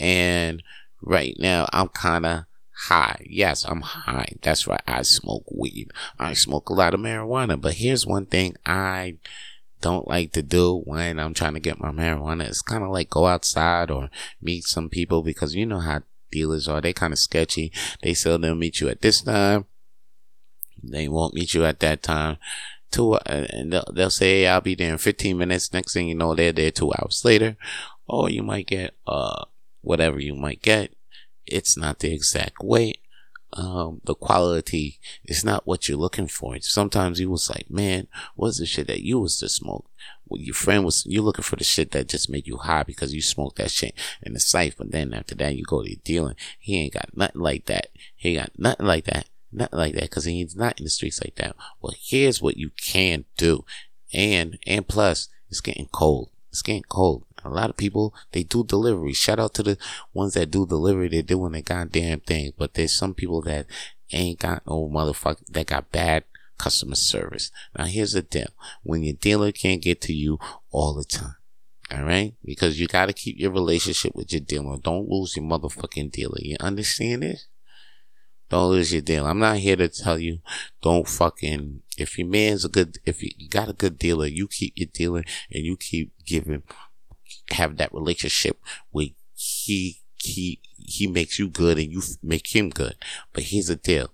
[0.00, 0.62] And
[1.02, 2.44] right now, I'm kind of
[2.86, 3.26] high.
[3.28, 4.36] Yes, I'm high.
[4.42, 4.82] That's right.
[4.86, 5.90] I smoke weed.
[6.18, 7.60] I smoke a lot of marijuana.
[7.60, 9.16] But here's one thing I
[9.80, 12.46] don't like to do when I'm trying to get my marijuana.
[12.46, 14.10] It's kind of like go outside or
[14.40, 16.80] meet some people because you know how dealers are.
[16.80, 17.72] They kind of sketchy.
[18.02, 19.66] They say they'll meet you at this time.
[20.82, 22.38] They won't meet you at that time.
[22.90, 25.72] Two, uh, and they'll, they'll say, hey, I'll be there in 15 minutes.
[25.72, 27.56] Next thing you know, they're there two hours later.
[28.06, 29.44] Or you might get, uh,
[29.82, 30.92] whatever you might get
[31.50, 33.00] it's not the exact weight
[33.54, 36.56] um, the quality is not what you're looking for.
[36.60, 39.88] Sometimes you was like, man, what's the shit that you was to smoke?
[40.26, 43.14] Well, your friend was, you're looking for the shit that just made you high because
[43.14, 44.76] you smoked that shit in the safe.
[44.76, 46.36] But then after that, you go to dealing.
[46.58, 47.88] He ain't got nothing like that.
[48.14, 49.26] He got nothing like that.
[49.50, 51.56] Nothing like that because he's not in the streets like that.
[51.80, 53.64] Well, here's what you can do.
[54.12, 56.30] And, and plus, it's getting cold.
[56.50, 57.24] It's getting cold.
[57.44, 59.12] A lot of people, they do delivery.
[59.12, 59.78] Shout out to the
[60.12, 61.08] ones that do delivery.
[61.08, 62.52] They're doing their goddamn thing.
[62.56, 63.66] But there's some people that
[64.12, 66.24] ain't got no motherfucker that got bad
[66.58, 67.50] customer service.
[67.76, 68.48] Now here's the deal.
[68.82, 70.38] When your dealer can't get to you
[70.70, 71.36] all the time.
[71.90, 72.34] All right.
[72.44, 74.76] Because you got to keep your relationship with your dealer.
[74.78, 76.38] Don't lose your motherfucking dealer.
[76.40, 77.46] You understand this?
[78.50, 79.26] Don't lose your deal.
[79.26, 80.40] I'm not here to tell you
[80.82, 84.72] don't fucking, if your man's a good, if you got a good dealer, you keep
[84.76, 85.22] your dealer
[85.52, 86.62] and you keep giving
[87.50, 88.58] have that relationship
[88.90, 92.96] where he he he makes you good and you make him good.
[93.32, 94.12] But here's the deal: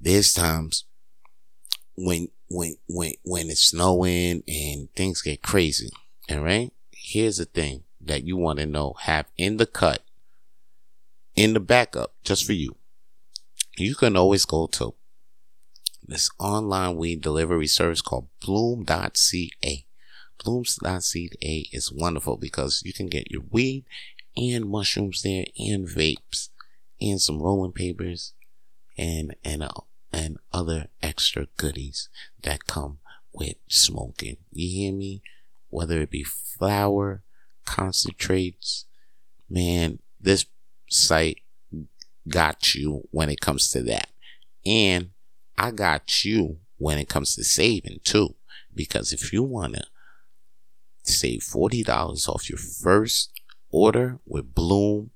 [0.00, 0.84] there's times
[1.96, 5.90] when when when when it's snowing and things get crazy.
[6.30, 6.72] All right.
[6.92, 10.02] Here's the thing that you want to know: have in the cut,
[11.34, 12.76] in the backup, just for you.
[13.76, 14.94] You can always go to
[16.06, 19.86] this online weed delivery service called Bloom.ca.
[20.42, 23.84] Blooms.ca is wonderful because you can get your weed
[24.36, 26.48] and mushrooms there and vapes
[27.00, 28.32] and some rolling papers
[28.96, 29.68] and and uh,
[30.12, 32.08] and other extra goodies
[32.42, 32.98] that come
[33.32, 34.36] with smoking.
[34.52, 35.22] You hear me?
[35.70, 37.22] Whether it be flour,
[37.64, 38.84] concentrates,
[39.50, 40.46] man, this
[40.88, 41.40] site
[42.28, 44.08] got you when it comes to that.
[44.64, 45.10] And
[45.58, 48.34] I got you when it comes to saving too.
[48.74, 49.84] Because if you want to
[51.06, 53.30] save $40 off your first
[53.70, 55.12] order with bloom.ca,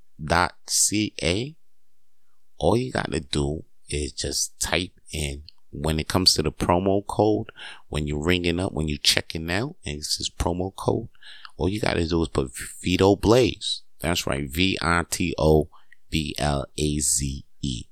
[2.58, 7.06] all you got to do is just type in when it comes to the promo
[7.06, 7.50] code,
[7.88, 11.08] when you're ringing up, when you're checking out, and it says promo code,
[11.56, 13.82] all you got to do is put Vito Blaze.
[14.00, 14.48] That's right.
[14.48, 15.68] V I T O
[16.10, 17.84] B L A Z E.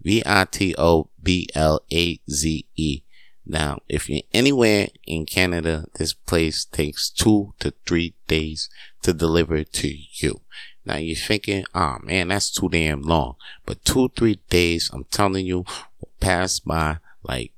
[0.00, 3.02] V I T O B L A Z E.
[3.46, 8.68] Now, if you're anywhere in Canada, this place takes two to three days
[9.02, 10.42] to deliver to you.
[10.84, 13.36] Now you're thinking, oh man, that's too damn long.
[13.66, 15.64] But two, three days, I'm telling you,
[16.00, 17.52] will pass by like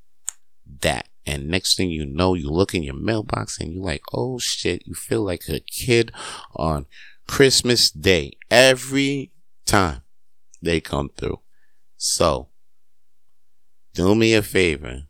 [0.80, 1.08] that.
[1.24, 4.86] And next thing you know, you look in your mailbox and you're like, oh shit,
[4.86, 6.10] you feel like a kid
[6.56, 6.86] on
[7.28, 9.30] Christmas Day every
[9.64, 10.02] time
[10.60, 11.40] they come through.
[11.96, 12.48] So,
[13.94, 15.04] do me a favor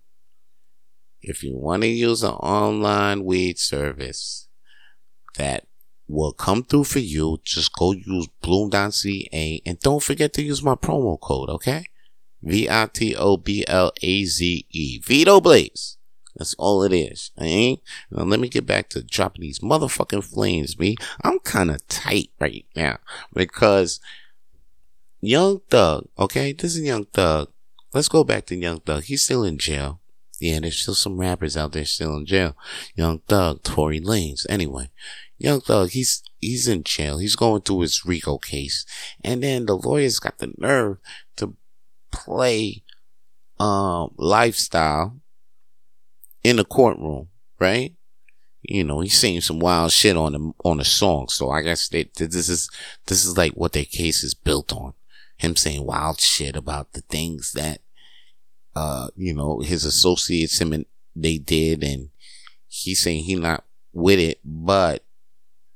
[1.22, 4.48] if you want to use an online weed service
[5.36, 5.66] that
[6.08, 10.74] will come through for you, just go use bloom.ca and don't forget to use my
[10.74, 11.84] promo code, okay?
[12.42, 12.98] V-I-T-O-B-L-A-Z-E.
[14.98, 15.96] Vito Blaze.
[16.36, 17.30] That's all it is.
[17.38, 17.76] Eh?
[18.10, 20.96] Now let me get back to dropping these motherfucking flames, me.
[21.22, 22.98] I'm kind of tight right now
[23.32, 24.00] because
[25.20, 26.52] Young Thug, okay?
[26.52, 27.48] This is Young Thug.
[27.94, 29.04] Let's go back to Young Thug.
[29.04, 30.01] He's still in jail.
[30.42, 32.56] Yeah, there's still some rappers out there still in jail.
[32.96, 34.44] Young Thug, Tory Lanez.
[34.48, 34.90] Anyway,
[35.38, 37.18] Young Thug, he's he's in jail.
[37.18, 38.84] He's going through his RICO case,
[39.22, 40.98] and then the lawyers got the nerve
[41.36, 41.54] to
[42.10, 42.82] play
[43.60, 45.20] um lifestyle
[46.42, 47.28] in the courtroom,
[47.60, 47.94] right?
[48.62, 51.28] You know, he's saying some wild shit on the on the song.
[51.28, 52.68] So I guess they, this is
[53.06, 54.94] this is like what their case is built on.
[55.36, 57.80] Him saying wild shit about the things that
[58.74, 62.08] uh, you know, his associates him and they did, and
[62.68, 65.04] he's saying he not with it, but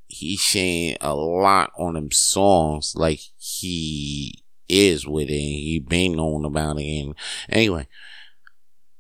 [0.09, 6.17] he's saying a lot on them songs like he is with it and he been
[6.17, 7.15] known about it and
[7.49, 7.87] anyway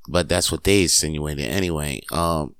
[0.08, 2.54] but that's what they insinuated anyway um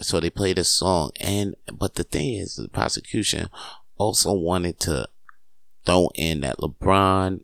[0.00, 3.48] so they played a song and but the thing is the prosecution
[3.96, 5.08] also wanted to
[5.84, 7.40] throw in that lebron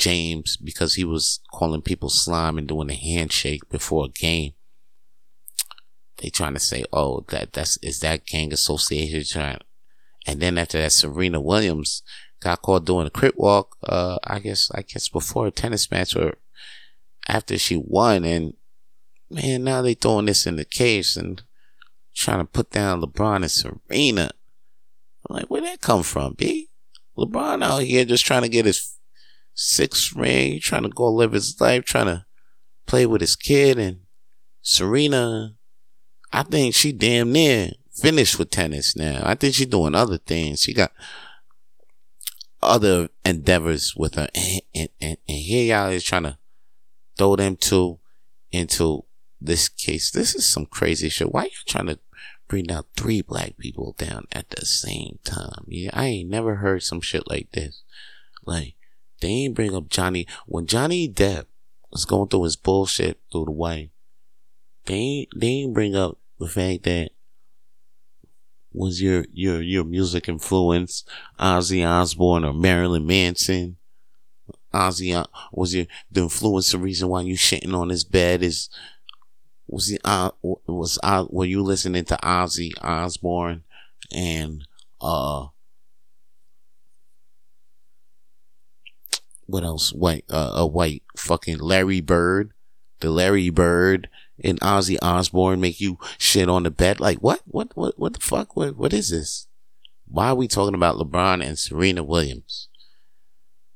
[0.00, 4.54] James because he was calling people slime and doing a handshake before a game.
[6.16, 9.60] They trying to say, oh, that that's is that gang associated trying
[10.26, 12.02] and then after that Serena Williams
[12.40, 16.16] got caught doing a Crip walk, uh I guess I guess before a tennis match
[16.16, 16.36] or
[17.28, 18.54] after she won and
[19.30, 21.42] man, now they throwing this in the case and
[22.14, 24.30] trying to put down LeBron and Serena.
[25.28, 26.68] I'm like, where that come from, B?
[27.16, 28.96] LeBron out here just trying to get his
[29.60, 32.24] sixth ring, trying to go live his life, trying to
[32.86, 33.78] play with his kid.
[33.78, 34.00] And
[34.62, 35.54] Serena,
[36.32, 39.20] I think she damn near finished with tennis now.
[39.22, 40.62] I think she's doing other things.
[40.62, 40.92] She got
[42.62, 46.38] other endeavors with her, and, and, and, and here y'all is trying to
[47.18, 47.98] throw them two
[48.50, 49.04] into
[49.40, 50.10] this case.
[50.10, 51.32] This is some crazy shit.
[51.32, 51.98] Why you trying to
[52.48, 55.64] bring down three black people down at the same time?
[55.66, 57.82] Yeah, I ain't never heard some shit like this.
[58.44, 58.74] Like,
[59.20, 61.46] they ain't bring up Johnny when Johnny Depp
[61.90, 63.90] was going through his bullshit through the wife.
[64.86, 67.10] They ain't, they ain't bring up the fact that
[68.72, 71.04] was your your your music influence
[71.38, 73.76] Ozzy Osbourne or Marilyn Manson?
[74.72, 78.70] Ozzy uh, was your the influence the reason why you shitting on his bed is
[79.66, 83.64] was he uh was uh were you listening to Ozzy Osbourne
[84.12, 84.66] and
[85.00, 85.46] uh
[89.50, 89.92] what else?
[89.92, 92.52] White uh, a white fucking Larry Bird.
[93.00, 94.08] The Larry Bird
[94.42, 97.00] and Ozzy Osbourne make you shit on the bed.
[97.00, 97.40] Like what?
[97.46, 98.56] What what what the fuck?
[98.56, 99.46] What what is this?
[100.06, 102.68] Why are we talking about LeBron and Serena Williams?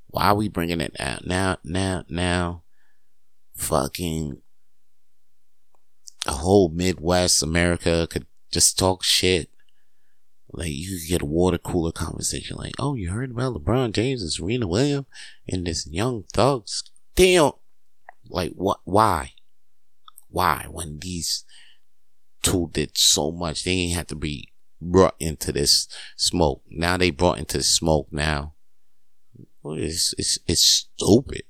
[0.09, 2.63] Why are we bringing it out now now now?
[3.57, 4.43] Fucking
[6.27, 9.51] a whole Midwest America could just talk shit.
[10.57, 14.23] Like you could get a water cooler conversation, like, "Oh, you heard about LeBron James
[14.23, 15.07] and Serena Williams
[15.49, 16.85] and this young thugs?"
[17.17, 17.53] Damn,
[18.29, 18.81] like what?
[18.85, 19.33] Why?
[20.29, 20.67] Why?
[20.71, 21.45] When these
[22.43, 26.63] two did so much, they ain't have to be brought into this smoke.
[26.71, 28.09] Now they brought into smoke.
[28.13, 28.55] Now,
[29.65, 31.43] it's it's it's stupid.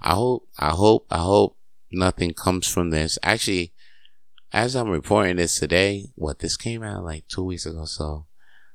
[0.00, 1.56] I hope, I hope, I hope
[1.90, 3.18] nothing comes from this.
[3.22, 3.72] Actually,
[4.52, 7.84] as I'm reporting this today, what this came out like two weeks ago.
[7.84, 8.26] So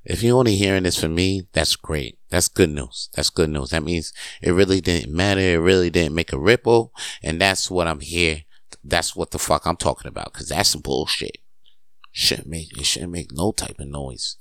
[0.06, 2.20] if you're only hearing this from me, that's great.
[2.30, 3.10] That's good news.
[3.16, 3.72] That's good news.
[3.72, 5.41] That means it really didn't matter.
[5.41, 6.93] It really didn't make a ripple.
[7.24, 8.43] And that's what I'm here.
[8.84, 10.32] That's what the fuck I'm talking about.
[10.34, 11.39] Cause that's some bullshit.
[12.12, 14.38] Shouldn't make, it shouldn't make no type of noise.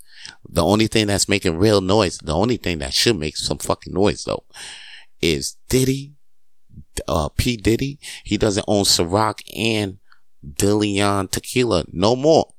[0.48, 3.92] The only thing that's making real noise, the only thing that should make some fucking
[3.92, 4.44] noise though,
[5.20, 6.12] is Diddy,
[7.08, 7.56] uh, P.
[7.56, 7.98] Diddy.
[8.22, 9.98] He doesn't own Ciroc and
[10.46, 12.53] DeLeon Tequila no more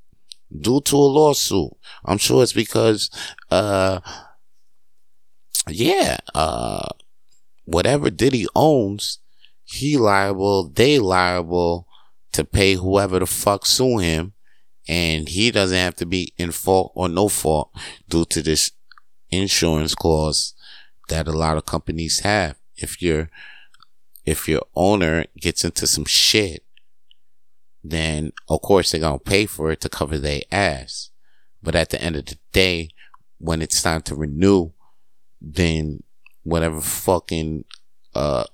[0.62, 1.72] due to a lawsuit.
[2.06, 3.10] I'm sure it's because,
[3.52, 4.00] uh,
[5.68, 6.88] yeah, uh,
[7.66, 9.20] whatever Diddy owns,
[9.64, 11.88] he liable, they liable
[12.34, 14.34] to pay whoever the fuck sue him.
[14.88, 17.72] And he doesn't have to be in fault or no fault
[18.08, 18.70] due to this
[19.32, 20.54] insurance clause
[21.10, 22.58] that a lot of companies have.
[22.76, 23.30] If your,
[24.26, 26.65] if your owner gets into some shit
[27.90, 31.12] then of course they're gonna pay for it to cover their ass.
[31.62, 32.90] But at the end of the day,
[33.38, 34.72] when it's time to renew,
[35.42, 36.04] then
[36.44, 37.66] whatever fucking
[38.14, 38.46] uh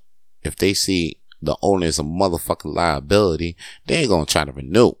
[0.42, 3.56] if they see the owner is a motherfucking liability,
[3.86, 4.92] they ain't gonna try to renew.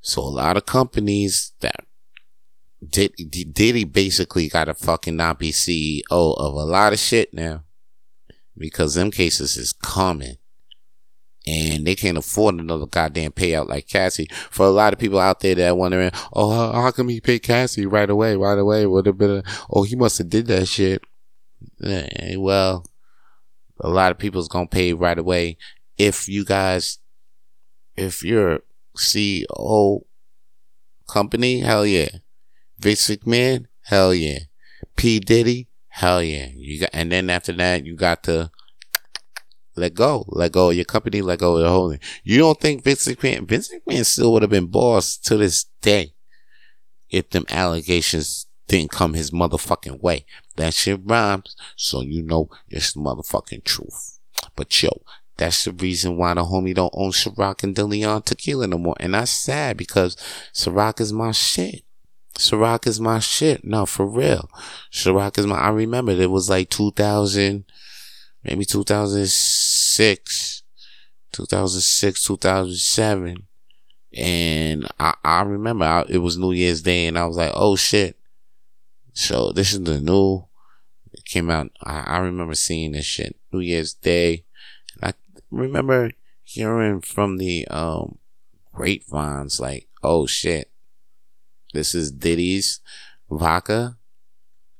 [0.00, 1.86] So a lot of companies that
[2.86, 7.64] did Diddy basically got to fucking not be CEO of a lot of shit now
[8.56, 10.36] because them cases is common
[11.46, 14.28] and they can't afford another goddamn payout like Cassie.
[14.50, 17.42] For a lot of people out there that are wondering, oh, how, come he paid
[17.42, 18.84] Cassie right away, right away?
[18.84, 21.02] Would have been, a, oh, he must have did that shit.
[21.82, 22.84] Eh, well,
[23.80, 25.56] a lot of people's gonna pay right away.
[25.96, 26.98] If you guys,
[27.96, 28.60] if you're
[28.96, 30.00] CEO
[31.08, 32.08] company, hell yeah.
[32.78, 34.40] Vince McMahon, hell yeah.
[34.96, 36.48] P Diddy, hell yeah.
[36.54, 38.50] You got, and then after that, you got the
[39.76, 40.24] let go.
[40.28, 41.22] Let go of your company.
[41.22, 42.00] Let go of the holding.
[42.24, 46.14] You don't think Vince McMahon, Vince McMahon still would have been boss to this day
[47.10, 50.26] if them allegations didn't come his motherfucking way.
[50.56, 54.18] That shit rhymes, so you know it's the motherfucking truth.
[54.56, 55.02] But yo,
[55.36, 58.96] that's the reason why the homie don't own Ciroc and DeLeon tequila no more.
[58.98, 60.16] And that's sad because
[60.52, 61.82] Ciroc is my shit.
[62.38, 63.64] Ciroc is my shit.
[63.64, 64.50] No, for real.
[64.92, 67.64] Ciroc is my, I remember it was like 2000,
[68.46, 70.62] maybe 2006,
[71.32, 73.46] 2006, 2007.
[74.16, 77.74] And I, I remember I, it was New Year's Day and I was like, oh
[77.76, 78.16] shit.
[79.12, 80.46] So this is the new,
[81.12, 81.72] it came out.
[81.82, 84.44] I, I remember seeing this shit New Year's Day.
[84.94, 85.14] And I
[85.50, 86.12] remember
[86.44, 88.18] hearing from the, um,
[88.72, 90.70] grapevines like, oh shit,
[91.72, 92.80] this is Diddy's
[93.28, 93.96] vodka.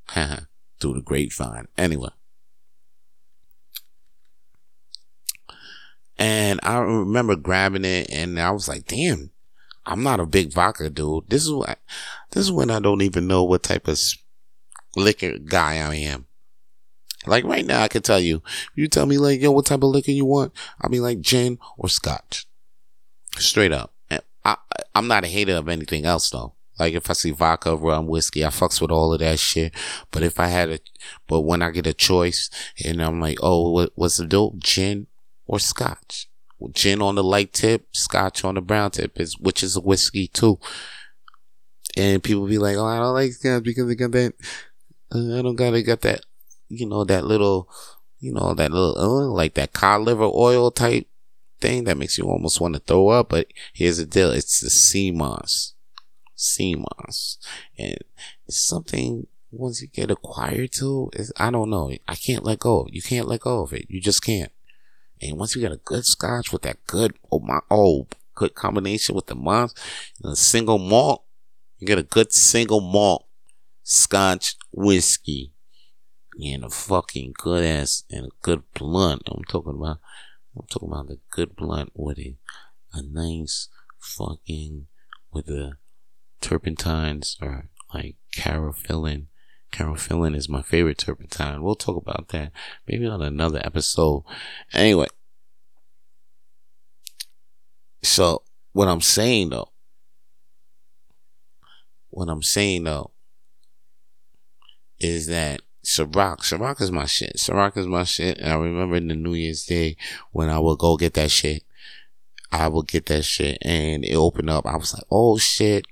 [0.81, 1.67] through the grapevine.
[1.77, 2.11] Anyway.
[6.19, 9.31] And I remember grabbing it and I was like, damn,
[9.85, 11.29] I'm not a big vodka dude.
[11.29, 11.79] This is what,
[12.31, 14.01] this is when I don't even know what type of
[14.97, 16.27] liquor guy I am.
[17.27, 18.43] Like right now, I can tell you,
[18.75, 20.53] you tell me like, yo, what type of liquor you want?
[20.81, 22.47] I'll be like gin or scotch.
[23.37, 23.93] Straight up.
[24.09, 24.57] And I,
[24.95, 26.55] I'm not a hater of anything else though.
[26.79, 29.75] Like if I see vodka, rum, whiskey, I fucks with all of that shit.
[30.11, 30.79] But if I had a,
[31.27, 32.49] but when I get a choice
[32.85, 34.59] and I'm like, oh, what, what's the dope?
[34.59, 35.07] Gin
[35.47, 36.28] or scotch?
[36.72, 40.26] Gin on the light tip, scotch on the brown tip is, which is a whiskey
[40.26, 40.59] too.
[41.97, 44.34] And people be like, oh, I don't like scotch because they got that,
[45.14, 46.20] uh, I don't gotta got that,
[46.68, 47.68] you know, that little,
[48.20, 51.07] you know, that little, uh, like that cod liver oil type
[51.61, 53.28] thing that makes you almost want to throw up.
[53.30, 54.30] But here's the deal.
[54.30, 55.74] It's the sea moss.
[56.34, 57.38] Sea moss.
[57.78, 57.99] And
[58.47, 61.92] it's something once you get acquired to, I don't know.
[62.09, 62.86] I can't let go.
[62.90, 63.86] You can't let go of it.
[63.88, 64.53] You just can't.
[65.21, 69.14] And once you get a good scotch with that good, oh my, oh, good combination
[69.14, 69.75] with the moss,
[70.23, 71.25] a single malt,
[71.79, 73.27] you get a good single malt
[73.83, 75.53] scotch whiskey
[76.43, 79.23] and a fucking good ass and a good blunt.
[79.27, 79.99] I'm talking about,
[80.55, 82.37] I'm talking about the good blunt with a,
[82.93, 84.87] a nice fucking,
[85.33, 85.73] with the
[86.41, 89.27] turpentines or like caryophyllene.
[89.77, 91.62] Caryophyllene is my favorite turpentine.
[91.62, 92.51] We'll talk about that
[92.89, 94.24] maybe on another episode.
[94.72, 95.09] Anyway,
[98.03, 99.68] so what I'm saying though,
[102.09, 103.11] what I'm saying though,
[104.99, 107.37] is that Ciroc, Ciroc is my shit.
[107.37, 108.39] Ciroc is my shit.
[108.39, 109.99] And I remember in the New Year's Day
[110.33, 111.64] when I would go get that shit.
[112.51, 114.64] I would get that shit and it opened up.
[114.64, 115.85] I was like, oh shit.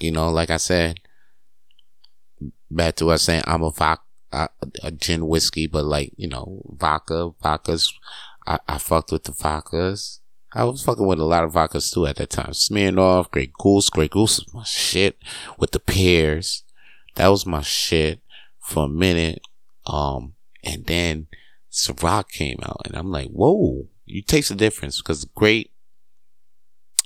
[0.00, 1.00] You know, like I said,
[2.70, 4.02] back to us saying I'm a vodka,
[4.32, 4.48] a,
[4.82, 7.92] a gin whiskey, but like, you know, vodka, vodkas.
[8.46, 10.20] I, I fucked with the vodkas.
[10.52, 12.52] I was fucking with a lot of vodkas too at that time.
[12.52, 15.18] Smirnoff, Grey Goose, Grey Goose was my shit
[15.58, 16.62] with the pears.
[17.16, 18.20] That was my shit
[18.60, 19.40] for a minute.
[19.86, 21.26] Um, and then
[21.72, 25.70] Ciroc came out and I'm like, whoa, you taste the difference because great,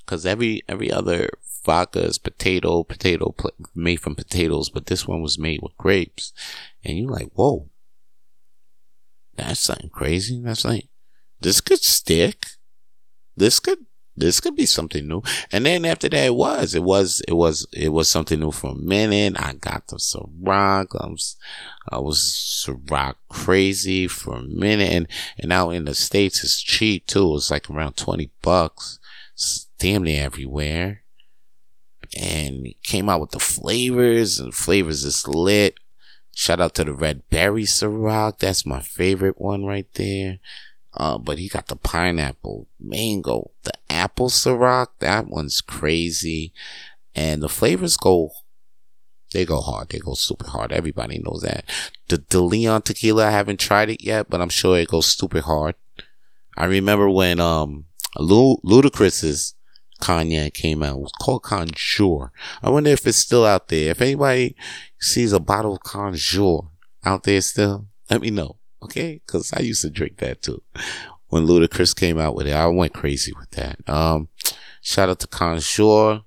[0.08, 1.28] because every, every other
[1.66, 3.34] vodka is potato, potato
[3.74, 6.32] made from potatoes, but this one was made with grapes.
[6.82, 7.68] And you're like, whoa,
[9.36, 10.40] that's something crazy.
[10.42, 10.88] That's like,
[11.40, 12.46] this could stick.
[13.36, 13.84] This could
[14.18, 15.22] this could be something new.
[15.52, 18.72] And then after that, it was, it was, it was, it was something new for
[18.72, 19.36] a minute.
[19.38, 20.86] I got the Ciroc.
[21.00, 21.36] I was,
[21.88, 24.90] I was Ciroc crazy for a minute.
[24.92, 27.36] And, and now in the States, it's cheap too.
[27.36, 28.97] It's like around 20 bucks.
[29.78, 31.02] Damn near everywhere.
[32.16, 35.74] And came out with the flavors and flavors is lit.
[36.34, 38.38] Shout out to the red berry Ciroc.
[38.38, 40.38] That's my favorite one right there.
[40.94, 44.88] Uh, but he got the pineapple, mango, the apple Ciroc.
[45.00, 46.52] That one's crazy.
[47.14, 48.30] And the flavors go,
[49.32, 49.90] they go hard.
[49.90, 50.72] They go super hard.
[50.72, 51.64] Everybody knows that.
[52.08, 55.40] The De Leon tequila, I haven't tried it yet, but I'm sure it goes super
[55.40, 55.74] hard.
[56.56, 59.54] I remember when, um, Ludacris's
[60.00, 60.96] cognac came out.
[60.96, 62.32] It was called Conjure.
[62.62, 63.90] I wonder if it's still out there.
[63.90, 64.56] If anybody
[64.98, 66.68] sees a bottle of Conjure
[67.04, 68.56] out there still, let me know.
[68.82, 69.20] Okay.
[69.26, 70.62] Cause I used to drink that too.
[71.28, 73.78] When Ludacris came out with it, I went crazy with that.
[73.88, 74.28] Um,
[74.80, 76.22] shout out to Conjure.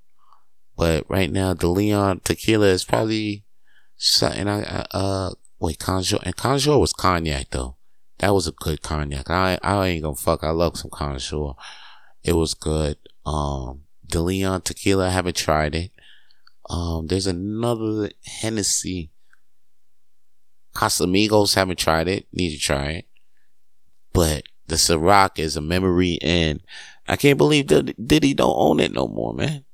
[0.77, 3.43] But right now, the Leon tequila is probably
[3.97, 7.75] something I, uh, wait, Conjure, and Conjure was cognac though.
[8.19, 9.29] That was a good cognac.
[9.29, 10.43] I, I ain't gonna fuck.
[10.43, 11.53] I love some Conjure.
[12.23, 12.97] It was good.
[13.25, 15.91] Um, De Leon tequila, I haven't tried it.
[16.69, 19.11] Um, there's another Hennessy
[20.73, 22.27] Casamigos, haven't tried it.
[22.31, 23.05] Need to try it.
[24.13, 26.61] But the Ciroc is a memory and
[27.07, 29.65] I can't believe that Diddy don't own it no more, man.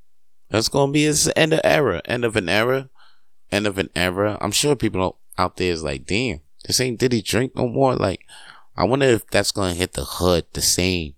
[0.50, 2.89] That's gonna be his end of era, end of an era,
[3.52, 4.38] end of an era.
[4.41, 7.95] I'm sure people out there is like, damn, this ain't Diddy drink no more.
[7.95, 8.26] Like,
[8.76, 11.16] I wonder if that's gonna hit the hood the same.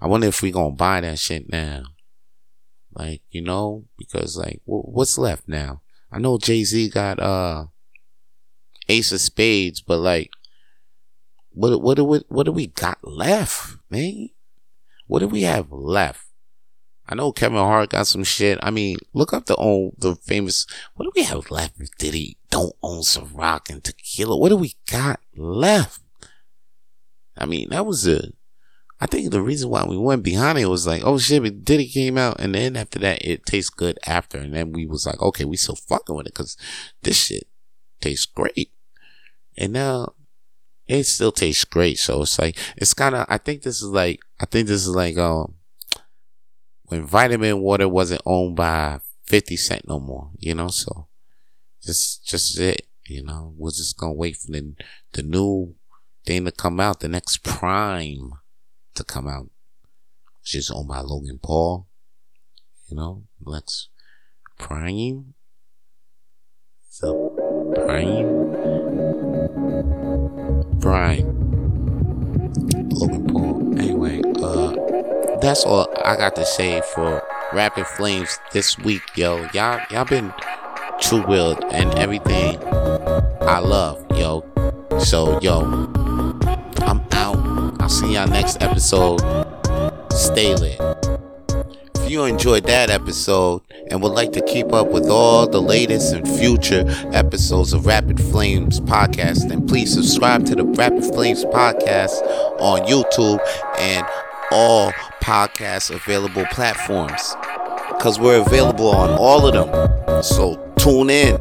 [0.00, 1.84] I wonder if we gonna buy that shit now.
[2.92, 5.82] Like, you know, because like, what's left now?
[6.10, 7.66] I know Jay Z got uh
[8.88, 10.30] Ace of Spades, but like,
[11.50, 14.30] what what do we what do we got left, man?
[15.06, 16.24] What do we have left?
[17.08, 18.58] I know Kevin Hart got some shit.
[18.62, 20.66] I mean, look up the old the famous.
[20.94, 21.76] What do we have left?
[21.98, 24.36] Diddy don't own Ciroc and tequila?
[24.36, 26.00] What do we got left?
[27.36, 28.32] I mean, that was a.
[29.00, 31.88] I think the reason why we went behind it was like, oh shit, but Diddy
[31.88, 35.20] came out, and then after that, it tastes good after, and then we was like,
[35.22, 36.56] okay, we still fucking with it because
[37.02, 37.46] this shit
[38.00, 38.72] tastes great.
[39.56, 40.14] And now
[40.86, 41.98] it still tastes great.
[41.98, 44.94] So it's like, it's kind of, I think this is like, I think this is
[44.94, 45.54] like, um,
[46.84, 50.68] when vitamin water wasn't owned by 50 Cent no more, you know?
[50.68, 51.06] So
[51.82, 53.54] just, just it, you know?
[53.56, 54.74] We're just gonna wait for the,
[55.12, 55.74] the new
[56.24, 58.32] thing to come out, the next prime
[58.98, 59.48] to come out,
[60.52, 61.86] is owned by Logan Paul.
[62.88, 63.88] You know, Lex
[64.58, 65.34] Prime.
[67.00, 67.12] The
[67.76, 68.28] Prime.
[70.80, 71.26] Prime.
[72.90, 73.78] Logan Paul.
[73.78, 77.22] Anyway, uh, that's all I got to say for
[77.52, 79.48] Rapid Flames this week, yo.
[79.54, 80.32] Y'all, y'all been
[81.00, 82.58] true willed and everything
[83.42, 84.44] I love, yo.
[84.98, 85.97] So, yo.
[87.88, 89.18] I'll see y'all next episode.
[90.12, 90.78] Stay lit.
[91.94, 96.12] If you enjoyed that episode and would like to keep up with all the latest
[96.12, 96.84] and future
[97.14, 102.20] episodes of Rapid Flames podcast, then please subscribe to the Rapid Flames podcast
[102.60, 103.40] on YouTube
[103.78, 104.06] and
[104.50, 107.34] all podcast available platforms
[107.92, 110.22] because we're available on all of them.
[110.22, 111.38] So tune in,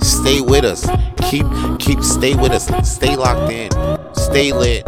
[0.00, 0.88] stay with us,
[1.28, 1.44] keep
[1.78, 3.70] keep stay with us, stay locked in,
[4.14, 4.86] stay lit.